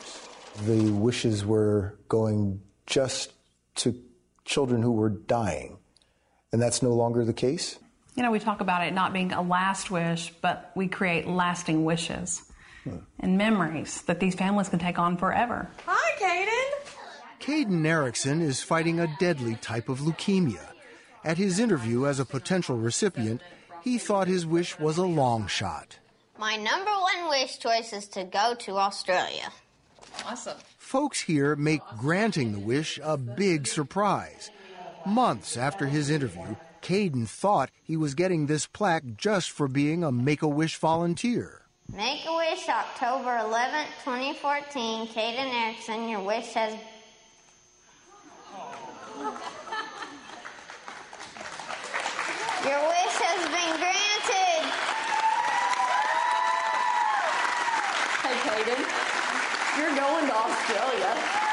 The 0.62 0.90
wishes 0.90 1.44
were 1.44 1.98
going 2.08 2.60
just 2.86 3.32
to 3.76 4.00
children 4.44 4.82
who 4.82 4.92
were 4.92 5.10
dying 5.10 5.78
and 6.54 6.62
that's 6.62 6.84
no 6.84 6.90
longer 6.90 7.24
the 7.24 7.32
case? 7.32 7.80
You 8.14 8.22
know, 8.22 8.30
we 8.30 8.38
talk 8.38 8.60
about 8.60 8.86
it 8.86 8.94
not 8.94 9.12
being 9.12 9.32
a 9.32 9.42
last 9.42 9.90
wish, 9.90 10.32
but 10.40 10.70
we 10.76 10.86
create 10.86 11.26
lasting 11.26 11.84
wishes 11.84 12.48
hmm. 12.84 12.98
and 13.18 13.36
memories 13.36 14.02
that 14.02 14.20
these 14.20 14.36
families 14.36 14.68
can 14.68 14.78
take 14.78 14.96
on 14.96 15.16
forever. 15.16 15.68
Hi, 15.84 16.12
Caden. 16.20 16.90
Caden 17.40 17.84
Erickson 17.84 18.40
is 18.40 18.62
fighting 18.62 19.00
a 19.00 19.12
deadly 19.18 19.56
type 19.56 19.88
of 19.88 19.98
leukemia. 19.98 20.64
At 21.24 21.38
his 21.38 21.58
interview 21.58 22.06
as 22.06 22.20
a 22.20 22.24
potential 22.24 22.76
recipient, 22.76 23.40
he 23.82 23.98
thought 23.98 24.28
his 24.28 24.46
wish 24.46 24.78
was 24.78 24.96
a 24.96 25.04
long 25.04 25.48
shot. 25.48 25.98
My 26.38 26.54
number 26.54 26.92
one 26.92 27.30
wish 27.30 27.58
choice 27.58 27.92
is 27.92 28.06
to 28.10 28.22
go 28.22 28.54
to 28.60 28.76
Australia. 28.76 29.50
Awesome. 30.26 30.56
Folks 30.78 31.20
here 31.20 31.54
make 31.54 31.82
granting 31.98 32.52
the 32.52 32.58
wish 32.58 32.98
a 33.02 33.16
big 33.16 33.66
surprise. 33.66 34.50
Months 35.04 35.56
after 35.56 35.86
his 35.86 36.08
interview, 36.08 36.56
Caden 36.80 37.28
thought 37.28 37.70
he 37.82 37.96
was 37.96 38.14
getting 38.14 38.46
this 38.46 38.66
plaque 38.66 39.16
just 39.16 39.50
for 39.50 39.68
being 39.68 40.02
a 40.02 40.10
Make 40.10 40.42
a 40.42 40.48
Wish 40.48 40.76
volunteer. 40.76 41.62
Make 41.92 42.24
a 42.26 42.34
Wish, 42.36 42.68
October 42.68 43.36
11th, 43.36 43.88
2014. 44.04 45.08
Caden 45.08 45.52
Erickson, 45.52 46.08
your 46.08 46.22
wish 46.22 46.52
has. 46.54 46.72
Your 52.64 52.80
wish 52.88 53.16
has 53.20 53.44
been 53.52 53.76
granted. 53.76 54.64
Hey, 58.22 58.36
Caden, 58.48 59.03
you're 59.78 59.94
going 59.94 60.26
to 60.26 60.34
Australia. 60.34 61.44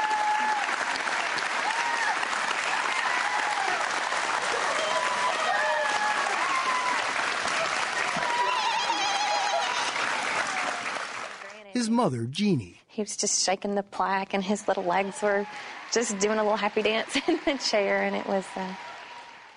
his 11.72 11.90
mother, 11.90 12.26
Jeannie. 12.26 12.80
He 12.86 13.02
was 13.02 13.16
just 13.16 13.44
shaking 13.44 13.74
the 13.74 13.82
plaque, 13.82 14.34
and 14.34 14.44
his 14.44 14.68
little 14.68 14.84
legs 14.84 15.20
were 15.20 15.46
just 15.90 16.18
doing 16.20 16.38
a 16.38 16.42
little 16.42 16.56
happy 16.56 16.82
dance 16.82 17.16
in 17.26 17.40
the 17.44 17.58
chair, 17.58 18.02
and 18.02 18.14
it 18.14 18.26
was, 18.26 18.44
uh, 18.54 18.74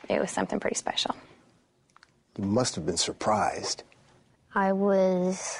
it 0.10 0.20
was 0.20 0.32
something 0.32 0.60
pretty 0.60 0.76
special. 0.76 1.16
You 2.38 2.46
must 2.46 2.76
have 2.76 2.86
been 2.86 2.98
surprised. 2.98 3.84
I 4.56 4.72
was 4.72 5.60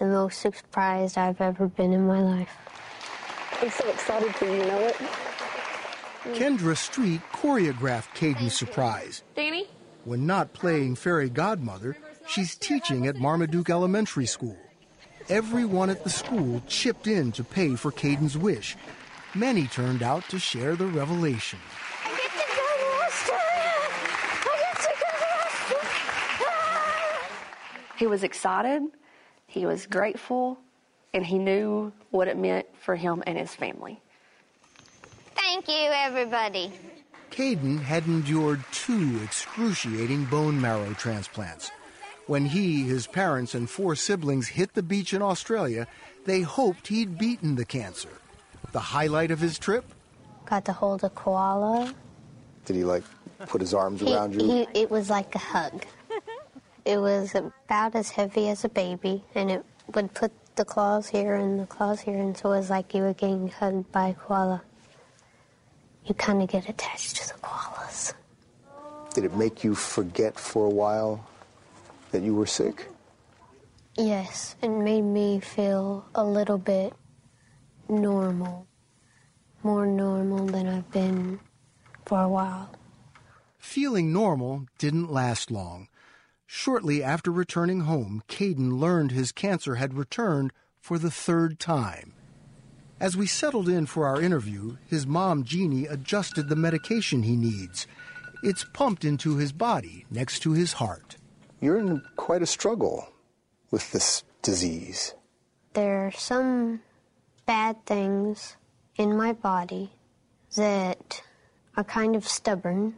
the 0.00 0.06
most 0.06 0.40
surprised 0.40 1.18
I've 1.18 1.40
ever 1.42 1.68
been 1.68 1.92
in 1.92 2.06
my 2.06 2.22
life. 2.22 2.56
I'm 3.60 3.70
so 3.70 3.88
excited 3.90 4.34
for 4.34 4.46
you, 4.46 4.54
you 4.54 4.64
know 4.64 4.78
it? 4.78 4.96
Kendra 6.34 6.74
Street 6.76 7.20
choreographed 7.32 8.14
Caden's 8.14 8.54
surprise. 8.54 9.22
Danny? 9.36 9.68
When 10.04 10.26
not 10.26 10.54
playing 10.54 10.96
fairy 10.96 11.28
godmother, 11.28 11.98
she's 12.26 12.56
teaching 12.56 13.06
at 13.06 13.16
Marmaduke 13.16 13.68
Elementary 13.68 14.24
School. 14.24 14.56
Everyone 15.28 15.90
at 15.90 16.02
the 16.02 16.10
school 16.10 16.62
chipped 16.66 17.06
in 17.06 17.30
to 17.32 17.44
pay 17.44 17.74
for 17.76 17.92
Caden's 17.92 18.38
wish. 18.38 18.76
Many 19.34 19.66
turned 19.66 20.02
out 20.02 20.26
to 20.30 20.38
share 20.38 20.76
the 20.76 20.86
revelation. 20.86 21.58
I 22.04 22.08
get 22.16 22.30
to 22.32 22.38
go 22.56 22.66
to 22.80 22.88
Australia! 23.06 23.44
I 24.32 24.56
get 24.60 24.76
to 24.80 24.88
go 24.88 25.10
to 25.20 25.28
Australia! 25.46 25.98
He 27.98 28.06
was 28.06 28.22
excited, 28.24 28.82
he 29.50 29.66
was 29.66 29.84
grateful, 29.86 30.58
and 31.12 31.26
he 31.26 31.36
knew 31.36 31.92
what 32.12 32.28
it 32.28 32.38
meant 32.38 32.66
for 32.80 32.94
him 32.94 33.20
and 33.26 33.36
his 33.36 33.52
family. 33.52 34.00
Thank 35.34 35.66
you, 35.66 35.90
everybody. 35.92 36.72
Caden 37.32 37.80
had 37.82 38.06
endured 38.06 38.62
two 38.70 39.18
excruciating 39.24 40.26
bone 40.26 40.60
marrow 40.60 40.92
transplants. 40.94 41.72
When 42.28 42.46
he, 42.46 42.84
his 42.84 43.08
parents, 43.08 43.54
and 43.56 43.68
four 43.68 43.96
siblings 43.96 44.46
hit 44.48 44.74
the 44.74 44.84
beach 44.84 45.12
in 45.12 45.20
Australia, 45.20 45.88
they 46.26 46.42
hoped 46.42 46.86
he'd 46.86 47.18
beaten 47.18 47.56
the 47.56 47.64
cancer. 47.64 48.10
The 48.70 48.78
highlight 48.78 49.32
of 49.32 49.40
his 49.40 49.58
trip? 49.58 49.84
Got 50.46 50.64
to 50.66 50.72
hold 50.72 51.02
a 51.02 51.10
koala. 51.10 51.92
Did 52.66 52.76
he 52.76 52.84
like 52.84 53.02
put 53.48 53.60
his 53.60 53.74
arms 53.74 54.00
He- 54.00 54.14
around 54.14 54.34
you? 54.40 54.46
he- 54.46 54.80
it 54.80 54.90
was 54.92 55.10
like 55.10 55.34
a 55.34 55.38
hug. 55.38 55.84
It 56.84 56.98
was 56.98 57.34
about 57.34 57.94
as 57.94 58.10
heavy 58.10 58.48
as 58.48 58.64
a 58.64 58.68
baby, 58.68 59.24
and 59.34 59.50
it 59.50 59.64
would 59.94 60.14
put 60.14 60.32
the 60.56 60.64
claws 60.64 61.08
here 61.08 61.34
and 61.34 61.60
the 61.60 61.66
claws 61.66 62.00
here, 62.00 62.18
and 62.18 62.36
so 62.36 62.52
it 62.52 62.58
was 62.58 62.70
like 62.70 62.94
you 62.94 63.02
were 63.02 63.14
getting 63.14 63.48
hugged 63.48 63.90
by 63.92 64.08
a 64.08 64.14
koala. 64.14 64.62
You 66.06 66.14
kind 66.14 66.42
of 66.42 66.48
get 66.48 66.68
attached 66.68 67.16
to 67.16 67.28
the 67.28 67.34
koalas. 67.40 68.14
Did 69.14 69.24
it 69.24 69.36
make 69.36 69.62
you 69.62 69.74
forget 69.74 70.38
for 70.38 70.66
a 70.66 70.70
while 70.70 71.26
that 72.12 72.22
you 72.22 72.34
were 72.34 72.46
sick? 72.46 72.88
Yes, 73.96 74.56
it 74.62 74.68
made 74.68 75.02
me 75.02 75.40
feel 75.40 76.06
a 76.14 76.24
little 76.24 76.58
bit 76.58 76.94
normal. 77.88 78.66
More 79.62 79.86
normal 79.86 80.46
than 80.46 80.66
I've 80.66 80.90
been 80.90 81.38
for 82.06 82.22
a 82.22 82.28
while. 82.28 82.70
Feeling 83.58 84.12
normal 84.12 84.66
didn't 84.78 85.12
last 85.12 85.50
long. 85.50 85.88
Shortly 86.52 87.00
after 87.00 87.30
returning 87.30 87.82
home, 87.82 88.24
Caden 88.26 88.80
learned 88.80 89.12
his 89.12 89.30
cancer 89.30 89.76
had 89.76 89.94
returned 89.94 90.52
for 90.80 90.98
the 90.98 91.10
third 91.10 91.60
time. 91.60 92.12
As 92.98 93.16
we 93.16 93.28
settled 93.28 93.68
in 93.68 93.86
for 93.86 94.04
our 94.08 94.20
interview, 94.20 94.76
his 94.88 95.06
mom, 95.06 95.44
Jeannie, 95.44 95.86
adjusted 95.86 96.48
the 96.48 96.56
medication 96.56 97.22
he 97.22 97.36
needs. 97.36 97.86
It's 98.42 98.64
pumped 98.64 99.04
into 99.04 99.36
his 99.36 99.52
body 99.52 100.06
next 100.10 100.40
to 100.40 100.50
his 100.50 100.72
heart. 100.72 101.16
You're 101.60 101.78
in 101.78 102.02
quite 102.16 102.42
a 102.42 102.46
struggle 102.46 103.08
with 103.70 103.92
this 103.92 104.24
disease. 104.42 105.14
There 105.74 106.04
are 106.04 106.10
some 106.12 106.80
bad 107.46 107.86
things 107.86 108.56
in 108.96 109.16
my 109.16 109.34
body 109.34 109.92
that 110.56 111.22
are 111.76 111.84
kind 111.84 112.16
of 112.16 112.26
stubborn. 112.26 112.96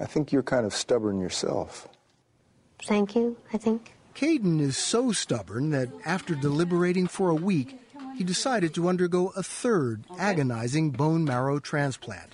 I 0.00 0.06
think 0.06 0.32
you're 0.32 0.42
kind 0.42 0.66
of 0.66 0.74
stubborn 0.74 1.20
yourself. 1.20 1.88
Thank 2.82 3.14
you, 3.14 3.36
I 3.52 3.58
think. 3.58 3.94
Caden 4.14 4.60
is 4.60 4.76
so 4.76 5.12
stubborn 5.12 5.70
that 5.70 5.88
after 6.04 6.34
deliberating 6.34 7.06
for 7.06 7.30
a 7.30 7.34
week, 7.34 7.78
he 8.16 8.22
decided 8.22 8.74
to 8.74 8.88
undergo 8.88 9.28
a 9.36 9.42
third 9.42 10.04
agonizing 10.18 10.90
bone 10.90 11.24
marrow 11.24 11.58
transplant. 11.58 12.32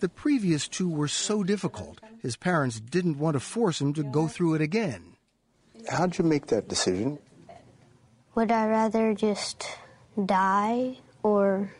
The 0.00 0.08
previous 0.08 0.68
two 0.68 0.88
were 0.88 1.08
so 1.08 1.42
difficult, 1.42 2.00
his 2.20 2.36
parents 2.36 2.78
didn't 2.78 3.18
want 3.18 3.34
to 3.34 3.40
force 3.40 3.80
him 3.80 3.94
to 3.94 4.02
go 4.02 4.28
through 4.28 4.54
it 4.54 4.60
again. 4.60 5.16
How'd 5.88 6.18
you 6.18 6.24
make 6.24 6.46
that 6.48 6.68
decision? 6.68 7.18
Would 8.34 8.52
I 8.52 8.66
rather 8.66 9.14
just 9.14 9.66
die 10.24 10.98
or 11.22 11.72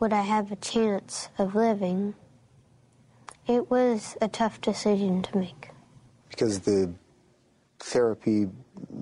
would 0.00 0.12
I 0.12 0.22
have 0.22 0.50
a 0.50 0.56
chance 0.56 1.28
of 1.38 1.54
living? 1.54 2.14
It 3.46 3.70
was 3.70 4.16
a 4.20 4.28
tough 4.28 4.60
decision 4.60 5.22
to 5.22 5.38
make. 5.38 5.71
Because 6.32 6.58
the 6.60 6.92
therapy 7.78 8.48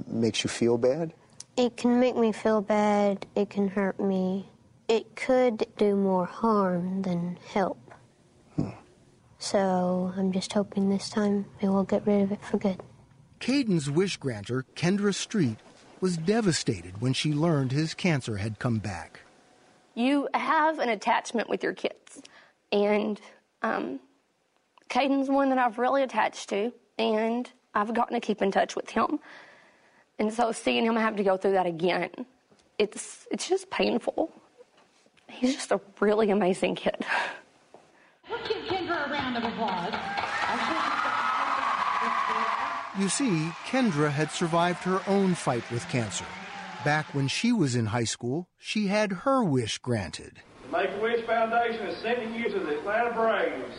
makes 0.07 0.45
you 0.45 0.51
feel 0.51 0.77
bad? 0.77 1.15
It 1.57 1.77
can 1.77 1.99
make 1.99 2.17
me 2.17 2.33
feel 2.33 2.61
bad, 2.61 3.27
it 3.35 3.49
can 3.51 3.69
hurt 3.69 3.99
me. 3.99 4.49
It 4.89 5.17
could 5.17 5.67
do 5.79 5.95
more 5.97 6.27
harm 6.27 7.03
than 7.03 7.39
help. 7.53 7.79
So 9.39 10.13
I'm 10.19 10.33
just 10.33 10.53
hoping 10.53 10.91
this 10.91 11.09
time 11.09 11.47
it 11.63 11.69
will 11.69 11.85
get 11.85 12.07
rid 12.07 12.23
of 12.23 12.33
it 12.33 12.45
for 12.45 12.59
good. 12.59 12.79
Caden's 13.39 13.89
wish 13.89 14.19
granter, 14.19 14.67
Kendra 14.77 15.15
Street, 15.15 15.57
was 16.01 16.19
devastated 16.19 17.01
when 17.01 17.15
she 17.15 17.33
learned 17.33 17.73
his 17.73 17.95
cancer 17.95 18.37
had 18.37 18.59
come 18.59 18.79
back. 18.79 19.21
you 19.95 20.29
have 20.35 20.79
an 20.79 20.89
attachment 20.91 21.49
with 21.49 21.63
your 21.63 21.73
kids. 21.73 22.21
And 22.73 23.19
um, 23.63 24.01
Caden's 24.89 25.29
one 25.31 25.49
that 25.51 25.59
I've 25.59 25.79
really 25.79 26.03
attached 26.03 26.49
to, 26.51 26.73
and 27.01 27.51
I've 27.75 27.95
gotten 27.95 28.15
to 28.15 28.21
keep 28.21 28.43
in 28.43 28.53
touch 28.53 28.77
with 28.77 28.91
him. 28.91 29.19
And 30.19 30.33
so 30.33 30.53
seeing 30.53 30.85
him 30.85 30.97
have 30.97 31.17
to 31.17 31.25
go 31.25 31.37
through 31.37 31.53
that 31.53 31.67
again, 31.67 32.11
it's 32.79 33.27
it's 33.31 33.49
just 33.49 33.71
painful. 33.71 34.31
He's 35.29 35.55
just 35.55 35.73
a 35.73 35.81
really 36.01 36.31
amazing 36.31 36.75
kid. 36.75 36.97
Let's 38.31 38.47
give 38.49 38.59
Kendra 38.65 39.09
a 39.09 39.11
round 39.11 39.37
of 39.37 39.45
applause. 39.45 39.95
You 42.99 43.09
see, 43.09 43.51
Kendra 43.67 44.11
had 44.11 44.31
survived 44.31 44.83
her 44.85 45.01
own 45.07 45.35
fight 45.35 45.69
with 45.71 45.89
cancer. 45.89 46.27
Back 46.85 47.15
when 47.15 47.29
she 47.29 47.53
was 47.53 47.75
in 47.77 47.87
high 47.87 48.05
school, 48.05 48.49
she 48.59 48.89
had 48.89 49.13
her 49.25 49.45
wish 49.45 49.79
granted. 49.79 50.43
The 50.67 50.77
Make-A-Wish 50.77 51.25
Foundation 51.25 51.87
is 51.87 51.97
sending 51.99 52.35
you 52.35 52.51
to 52.51 52.59
the 52.59 52.79
Atlanta 52.79 53.15
Braves. 53.15 53.75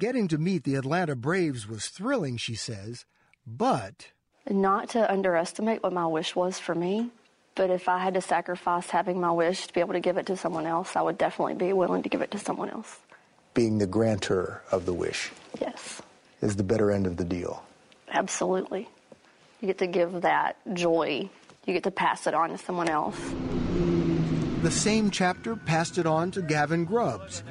Getting 0.00 0.28
to 0.28 0.38
meet 0.38 0.64
the 0.64 0.76
Atlanta 0.76 1.16
Braves 1.16 1.68
was 1.68 1.86
thrilling, 1.86 2.36
she 2.36 2.54
says, 2.54 3.04
but 3.46 4.08
Not 4.48 4.90
to 4.90 5.10
underestimate 5.10 5.82
what 5.82 5.92
my 5.92 6.06
wish 6.06 6.36
was 6.36 6.58
for 6.58 6.74
me, 6.74 7.10
but 7.56 7.70
if 7.70 7.88
I 7.88 7.98
had 7.98 8.14
to 8.14 8.20
sacrifice 8.20 8.90
having 8.90 9.20
my 9.20 9.32
wish 9.32 9.66
to 9.66 9.72
be 9.74 9.80
able 9.80 9.94
to 9.94 10.00
give 10.00 10.16
it 10.16 10.26
to 10.26 10.36
someone 10.36 10.66
else, 10.66 10.94
I 10.94 11.02
would 11.02 11.18
definitely 11.18 11.54
be 11.54 11.72
willing 11.72 12.02
to 12.04 12.08
give 12.08 12.20
it 12.22 12.30
to 12.30 12.38
someone 12.38 12.70
else. 12.70 12.98
Being 13.54 13.78
the 13.78 13.86
grantor 13.86 14.62
of 14.70 14.86
the 14.86 14.92
wish 14.92 15.32
Yes, 15.60 16.00
is 16.40 16.54
the 16.56 16.62
better 16.62 16.92
end 16.92 17.06
of 17.06 17.16
the 17.16 17.24
deal. 17.24 17.64
absolutely. 18.10 18.88
You 19.60 19.66
get 19.66 19.78
to 19.78 19.88
give 19.88 20.20
that 20.22 20.56
joy. 20.74 21.28
You 21.66 21.72
get 21.74 21.82
to 21.82 21.90
pass 21.90 22.28
it 22.28 22.34
on 22.34 22.50
to 22.50 22.58
someone 22.58 22.88
else. 22.88 23.18
the 24.62 24.70
same 24.70 25.10
chapter 25.10 25.56
passed 25.56 25.98
it 25.98 26.06
on 26.06 26.30
to 26.30 26.42
Gavin 26.42 26.84
Grubbs. 26.84 27.42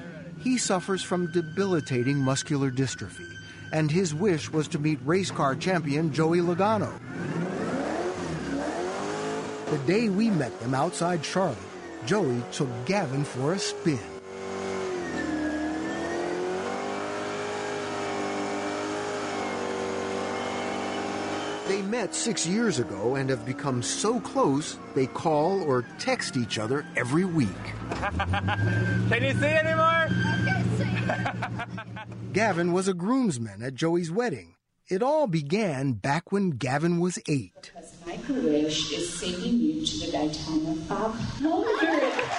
He 0.48 0.58
suffers 0.58 1.04
from 1.04 1.30
debilitating 1.34 2.20
muscular 2.20 2.72
dystrophy, 2.72 3.38
and 3.74 3.92
his 3.92 4.16
wish 4.16 4.50
was 4.50 4.70
to 4.70 4.80
meet 4.80 4.98
race 5.04 5.30
car 5.30 5.58
champion 5.58 6.14
Joey 6.14 6.40
Logano. 6.40 6.90
The 9.70 9.78
day 9.80 10.08
we 10.08 10.30
met 10.30 10.58
them 10.62 10.74
outside 10.74 11.26
Charlotte, 11.26 11.58
Joey 12.06 12.42
took 12.54 12.70
Gavin 12.86 13.26
for 13.26 13.52
a 13.52 13.60
spin. 13.60 14.00
They 21.68 21.82
met 21.82 22.16
six 22.16 22.48
years 22.48 22.80
ago 22.80 23.16
and 23.16 23.30
have 23.30 23.46
become 23.46 23.84
so 23.84 24.22
close 24.22 24.80
they 24.96 25.08
call 25.08 25.62
or 25.64 25.84
text 26.00 26.38
each 26.38 26.58
other 26.58 26.86
every 26.96 27.26
week. 27.26 27.50
Can 29.10 29.22
you 29.22 29.34
see 29.34 29.46
anymore? 29.46 30.08
Gavin 32.34 32.72
was 32.74 32.88
a 32.88 32.94
groomsman 32.94 33.62
at 33.64 33.76
Joey's 33.76 34.12
wedding. 34.12 34.56
It 34.90 35.04
all 35.04 35.28
began 35.28 35.94
back 35.94 36.32
when 36.32 36.52
Gavin 36.52 37.00
was 37.00 37.20
eight. 37.28 37.72
Wish 38.30 38.94
is 38.94 39.14
sending 39.14 39.60
you 39.60 39.86
to 39.86 40.06
the 40.06 40.12
Daytona 40.12 40.76
500. 40.88 42.38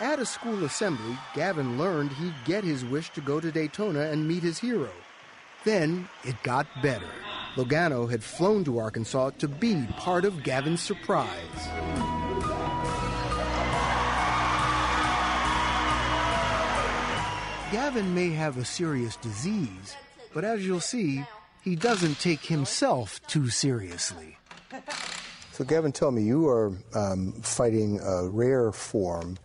At 0.00 0.18
a 0.18 0.26
school 0.26 0.64
assembly, 0.64 1.16
Gavin 1.34 1.78
learned 1.78 2.12
he'd 2.12 2.34
get 2.44 2.64
his 2.64 2.84
wish 2.84 3.10
to 3.10 3.20
go 3.20 3.40
to 3.40 3.52
Daytona 3.52 4.00
and 4.00 4.26
meet 4.26 4.42
his 4.42 4.58
hero. 4.58 4.90
Then 5.64 6.08
it 6.24 6.34
got 6.42 6.66
better. 6.82 7.10
Logano 7.54 8.10
had 8.10 8.24
flown 8.24 8.64
to 8.64 8.78
Arkansas 8.78 9.30
to 9.38 9.48
be 9.48 9.86
part 9.96 10.24
of 10.24 10.42
Gavin's 10.42 10.82
surprise. 10.82 11.68
Gavin 17.74 18.14
may 18.14 18.30
have 18.30 18.56
a 18.56 18.64
serious 18.64 19.16
disease, 19.16 19.96
but 20.32 20.44
as 20.44 20.64
you'll 20.64 20.78
see, 20.78 21.24
he 21.60 21.74
doesn't 21.74 22.20
take 22.20 22.44
himself 22.44 23.20
too 23.26 23.48
seriously. 23.48 24.38
So, 25.50 25.64
Gavin, 25.64 25.90
tell 25.90 26.12
me, 26.12 26.22
you 26.22 26.46
are 26.46 26.72
um, 26.94 27.32
fighting 27.42 27.98
a 27.98 28.28
rare 28.28 28.70
form 28.70 29.38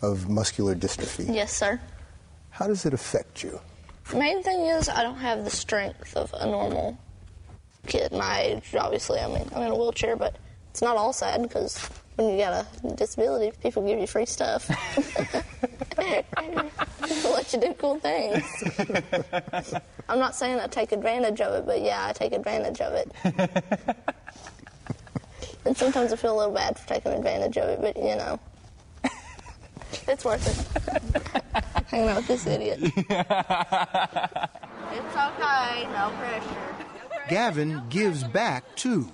of 0.00 0.28
muscular 0.28 0.76
dystrophy. 0.76 1.34
Yes, 1.34 1.52
sir. 1.52 1.80
How 2.50 2.68
does 2.68 2.86
it 2.86 2.94
affect 2.94 3.42
you? 3.42 3.58
The 4.12 4.16
main 4.16 4.44
thing 4.44 4.60
is 4.66 4.88
I 4.88 5.02
don't 5.02 5.18
have 5.18 5.42
the 5.42 5.50
strength 5.50 6.16
of 6.16 6.32
a 6.38 6.46
normal 6.46 6.96
kid 7.88 8.12
my 8.12 8.42
age. 8.42 8.76
Obviously, 8.78 9.18
I 9.18 9.26
mean 9.26 9.48
I'm 9.56 9.62
in 9.62 9.72
a 9.72 9.76
wheelchair, 9.76 10.14
but 10.14 10.36
it's 10.70 10.82
not 10.82 10.96
all 10.96 11.12
sad 11.12 11.42
because 11.42 11.90
when 12.16 12.30
you 12.30 12.38
got 12.38 12.66
a 12.84 12.94
disability, 12.94 13.56
people 13.62 13.86
give 13.86 13.98
you 13.98 14.06
free 14.06 14.26
stuff. 14.26 14.68
People 15.96 17.30
let 17.32 17.52
you 17.52 17.60
do 17.60 17.74
cool 17.78 17.98
things. 17.98 18.44
I'm 20.08 20.18
not 20.18 20.34
saying 20.34 20.60
I 20.60 20.66
take 20.66 20.92
advantage 20.92 21.40
of 21.40 21.54
it, 21.54 21.66
but 21.66 21.80
yeah, 21.80 22.06
I 22.06 22.12
take 22.12 22.32
advantage 22.32 22.80
of 22.80 22.92
it. 22.92 23.10
and 25.64 25.76
sometimes 25.76 26.12
I 26.12 26.16
feel 26.16 26.36
a 26.36 26.38
little 26.38 26.54
bad 26.54 26.78
for 26.78 26.88
taking 26.88 27.12
advantage 27.12 27.56
of 27.56 27.68
it, 27.68 27.80
but 27.80 27.96
you 27.96 28.16
know, 28.16 28.38
it's 30.08 30.24
worth 30.24 30.46
it. 30.46 30.56
Hanging 31.86 32.08
out 32.08 32.16
with 32.16 32.26
this 32.28 32.46
idiot. 32.46 32.78
It's 34.94 35.16
okay, 35.16 35.86
no 35.92 36.12
pressure. 36.18 36.74
Gavin 37.28 37.82
gives 37.88 38.24
back 38.24 38.76
too. 38.76 39.10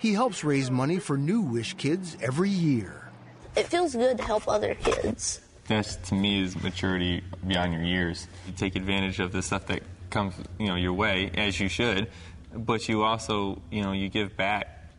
He 0.00 0.14
helps 0.14 0.42
raise 0.42 0.70
money 0.70 0.98
for 0.98 1.18
New 1.18 1.42
Wish 1.42 1.74
kids 1.74 2.16
every 2.22 2.48
year. 2.48 3.10
It 3.54 3.66
feels 3.66 3.94
good 3.94 4.16
to 4.16 4.24
help 4.24 4.48
other 4.48 4.74
kids. 4.74 5.42
This 5.66 5.96
to 6.06 6.14
me 6.14 6.42
is 6.42 6.60
maturity 6.62 7.22
beyond 7.46 7.74
your 7.74 7.82
years. 7.82 8.26
You 8.46 8.54
take 8.54 8.76
advantage 8.76 9.20
of 9.20 9.30
the 9.30 9.42
stuff 9.42 9.66
that 9.66 9.82
comes, 10.08 10.32
you 10.58 10.68
know, 10.68 10.74
your 10.74 10.94
way 10.94 11.30
as 11.34 11.60
you 11.60 11.68
should, 11.68 12.08
but 12.54 12.88
you 12.88 13.02
also, 13.02 13.60
you 13.70 13.82
know, 13.82 13.92
you 13.92 14.08
give 14.08 14.38
back. 14.38 14.90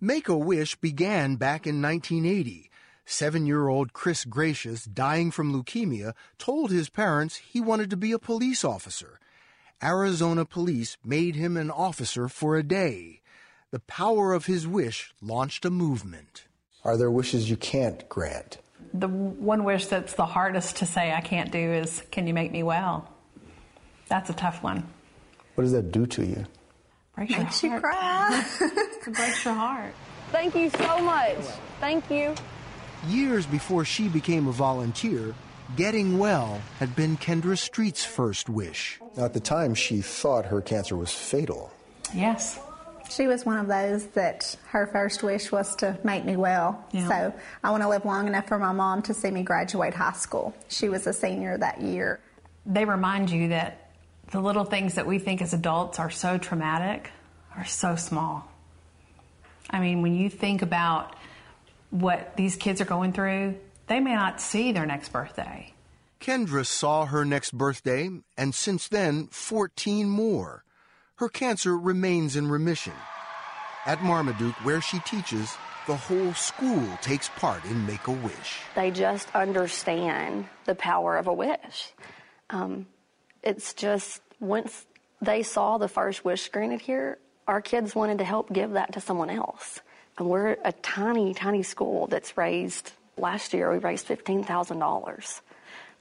Make 0.00 0.28
a 0.28 0.36
Wish 0.36 0.74
began 0.74 1.36
back 1.36 1.64
in 1.64 1.80
1980. 1.80 2.68
Seven 3.04 3.46
year 3.46 3.68
old 3.68 3.92
Chris 3.92 4.24
Greicius, 4.24 4.92
dying 4.92 5.30
from 5.30 5.52
leukemia, 5.52 6.14
told 6.38 6.72
his 6.72 6.90
parents 6.90 7.36
he 7.36 7.60
wanted 7.60 7.90
to 7.90 7.96
be 7.96 8.10
a 8.10 8.18
police 8.18 8.64
officer. 8.64 9.20
Arizona 9.80 10.44
police 10.44 10.96
made 11.04 11.36
him 11.36 11.56
an 11.56 11.70
officer 11.70 12.28
for 12.28 12.56
a 12.56 12.64
day. 12.64 13.21
The 13.72 13.80
power 13.80 14.34
of 14.34 14.44
his 14.44 14.68
wish 14.68 15.14
launched 15.22 15.64
a 15.64 15.70
movement. 15.70 16.44
Are 16.84 16.98
there 16.98 17.10
wishes 17.10 17.48
you 17.48 17.56
can't 17.56 18.06
grant? 18.06 18.58
The 18.92 19.08
one 19.08 19.64
wish 19.64 19.86
that's 19.86 20.12
the 20.12 20.26
hardest 20.26 20.76
to 20.76 20.86
say 20.86 21.10
I 21.10 21.22
can't 21.22 21.50
do 21.50 21.58
is, 21.72 22.02
can 22.10 22.26
you 22.26 22.34
make 22.34 22.52
me 22.52 22.62
well? 22.62 23.08
That's 24.08 24.28
a 24.28 24.34
tough 24.34 24.62
one. 24.62 24.86
What 25.54 25.64
does 25.64 25.72
that 25.72 25.90
do 25.90 26.04
to 26.04 26.22
you? 26.22 26.44
Breaks 27.16 27.30
Makes 27.38 27.62
your 27.62 27.76
you 27.76 27.80
heart. 27.80 27.94
cry. 27.94 28.44
it 29.06 29.14
breaks 29.14 29.42
your 29.42 29.54
heart. 29.54 29.94
Thank 30.32 30.54
you 30.54 30.68
so 30.68 30.98
much. 31.00 31.38
Thank 31.80 32.10
you. 32.10 32.34
Years 33.08 33.46
before 33.46 33.86
she 33.86 34.08
became 34.08 34.48
a 34.48 34.52
volunteer, 34.52 35.34
getting 35.76 36.18
well 36.18 36.60
had 36.78 36.94
been 36.94 37.16
Kendra 37.16 37.56
Street's 37.56 38.04
first 38.04 38.50
wish. 38.50 39.00
Now, 39.16 39.24
at 39.24 39.32
the 39.32 39.40
time, 39.40 39.74
she 39.74 40.02
thought 40.02 40.44
her 40.46 40.60
cancer 40.60 40.94
was 40.94 41.10
fatal. 41.10 41.72
Yes. 42.14 42.58
She 43.14 43.26
was 43.26 43.44
one 43.44 43.58
of 43.58 43.68
those 43.68 44.06
that 44.08 44.56
her 44.68 44.86
first 44.86 45.22
wish 45.22 45.52
was 45.52 45.76
to 45.76 45.98
make 46.02 46.24
me 46.24 46.36
well. 46.36 46.84
Yeah. 46.92 47.08
So 47.08 47.34
I 47.62 47.70
want 47.70 47.82
to 47.82 47.88
live 47.88 48.04
long 48.04 48.26
enough 48.26 48.48
for 48.48 48.58
my 48.58 48.72
mom 48.72 49.02
to 49.02 49.14
see 49.14 49.30
me 49.30 49.42
graduate 49.42 49.94
high 49.94 50.12
school. 50.12 50.54
She 50.68 50.88
was 50.88 51.06
a 51.06 51.12
senior 51.12 51.58
that 51.58 51.80
year. 51.80 52.20
They 52.64 52.84
remind 52.84 53.30
you 53.30 53.48
that 53.48 53.90
the 54.30 54.40
little 54.40 54.64
things 54.64 54.94
that 54.94 55.06
we 55.06 55.18
think 55.18 55.42
as 55.42 55.52
adults 55.52 55.98
are 55.98 56.10
so 56.10 56.38
traumatic 56.38 57.10
are 57.56 57.66
so 57.66 57.96
small. 57.96 58.48
I 59.68 59.80
mean, 59.80 60.00
when 60.02 60.14
you 60.14 60.30
think 60.30 60.62
about 60.62 61.14
what 61.90 62.36
these 62.36 62.56
kids 62.56 62.80
are 62.80 62.86
going 62.86 63.12
through, 63.12 63.56
they 63.88 64.00
may 64.00 64.14
not 64.14 64.40
see 64.40 64.72
their 64.72 64.86
next 64.86 65.10
birthday. 65.12 65.74
Kendra 66.20 66.64
saw 66.64 67.04
her 67.06 67.24
next 67.24 67.50
birthday, 67.50 68.08
and 68.38 68.54
since 68.54 68.88
then, 68.88 69.26
14 69.26 70.08
more. 70.08 70.61
Her 71.22 71.28
cancer 71.28 71.78
remains 71.78 72.34
in 72.34 72.48
remission. 72.48 72.94
At 73.86 74.02
Marmaduke, 74.02 74.56
where 74.64 74.80
she 74.80 74.98
teaches, 74.98 75.54
the 75.86 75.94
whole 75.94 76.34
school 76.34 76.98
takes 77.00 77.28
part 77.28 77.64
in 77.64 77.86
Make 77.86 78.08
a 78.08 78.10
Wish. 78.10 78.58
They 78.74 78.90
just 78.90 79.32
understand 79.32 80.48
the 80.64 80.74
power 80.74 81.16
of 81.16 81.28
a 81.28 81.32
wish. 81.32 81.92
Um, 82.50 82.86
it's 83.40 83.72
just 83.72 84.20
once 84.40 84.84
they 85.20 85.44
saw 85.44 85.78
the 85.78 85.86
first 85.86 86.24
wish 86.24 86.48
granted 86.48 86.80
here, 86.80 87.18
our 87.46 87.60
kids 87.60 87.94
wanted 87.94 88.18
to 88.18 88.24
help 88.24 88.52
give 88.52 88.72
that 88.72 88.94
to 88.94 89.00
someone 89.00 89.30
else. 89.30 89.78
And 90.18 90.28
we're 90.28 90.56
a 90.64 90.72
tiny, 90.72 91.34
tiny 91.34 91.62
school 91.62 92.08
that's 92.08 92.36
raised, 92.36 92.90
last 93.16 93.54
year 93.54 93.70
we 93.70 93.78
raised 93.78 94.08
$15,000. 94.08 95.40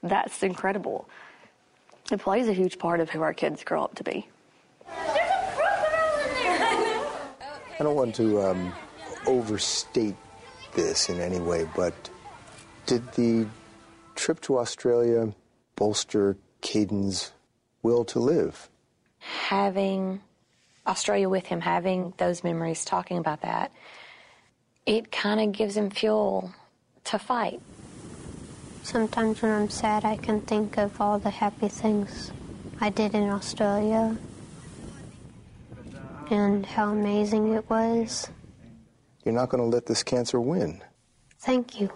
That's 0.01 0.41
incredible. 0.41 1.07
It 2.11 2.21
plays 2.21 2.47
a 2.47 2.53
huge 2.53 2.79
part 2.79 2.99
of 2.99 3.11
who 3.11 3.21
our 3.21 3.35
kids 3.35 3.63
grow 3.63 3.83
up 3.83 3.93
to 3.97 4.03
be. 4.03 4.27
I 7.81 7.83
don't 7.83 7.95
want 7.95 8.13
to 8.15 8.41
um, 8.41 8.73
overstate 9.25 10.15
this 10.73 11.09
in 11.09 11.19
any 11.19 11.39
way, 11.39 11.67
but 11.75 11.93
did 12.85 13.11
the 13.13 13.47
trip 14.15 14.39
to 14.41 14.59
Australia 14.59 15.33
bolster 15.75 16.37
Caden's 16.61 17.31
will 17.81 18.05
to 18.05 18.19
live? 18.19 18.69
Having 19.19 20.21
Australia 20.85 21.27
with 21.27 21.47
him, 21.47 21.61
having 21.61 22.13
those 22.17 22.43
memories, 22.43 22.85
talking 22.85 23.17
about 23.17 23.41
that, 23.41 23.71
it 24.85 25.11
kind 25.11 25.39
of 25.39 25.51
gives 25.51 25.75
him 25.75 25.89
fuel 25.89 26.53
to 27.05 27.17
fight. 27.17 27.59
Sometimes 28.83 29.41
when 29.41 29.51
I'm 29.51 29.69
sad, 29.69 30.05
I 30.05 30.17
can 30.17 30.41
think 30.41 30.77
of 30.77 30.99
all 30.99 31.19
the 31.19 31.29
happy 31.29 31.67
things 31.67 32.31
I 32.79 32.89
did 32.89 33.13
in 33.13 33.29
Australia 33.29 34.17
and 36.31 36.65
how 36.65 36.89
amazing 36.89 37.53
it 37.53 37.69
was. 37.69 38.29
You're 39.23 39.35
not 39.35 39.49
going 39.49 39.61
to 39.61 39.69
let 39.69 39.85
this 39.85 40.01
cancer 40.01 40.39
win. 40.39 40.81
Thank 41.37 41.79
you. 41.79 41.91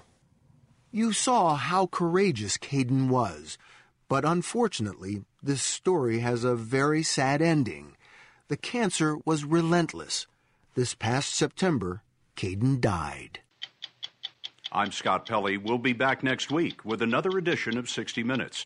You 0.91 1.13
saw 1.13 1.55
how 1.55 1.87
courageous 1.87 2.57
Caden 2.57 3.09
was, 3.09 3.57
but 4.07 4.23
unfortunately, 4.23 5.23
this 5.41 5.61
story 5.61 6.19
has 6.19 6.43
a 6.43 6.55
very 6.55 7.03
sad 7.03 7.41
ending. 7.41 7.95
The 8.47 8.57
cancer 8.57 9.17
was 9.25 9.43
relentless. 9.43 10.27
This 10.75 10.93
past 10.93 11.33
September, 11.33 12.03
Caden 12.35 12.79
died. 12.79 13.39
I'm 14.71 14.91
Scott 14.91 15.25
Pelley. 15.25 15.57
We'll 15.57 15.77
be 15.77 15.93
back 15.93 16.21
next 16.21 16.51
week 16.51 16.83
with 16.83 17.01
another 17.01 17.37
edition 17.37 17.77
of 17.77 17.89
60 17.89 18.23
Minutes. 18.23 18.65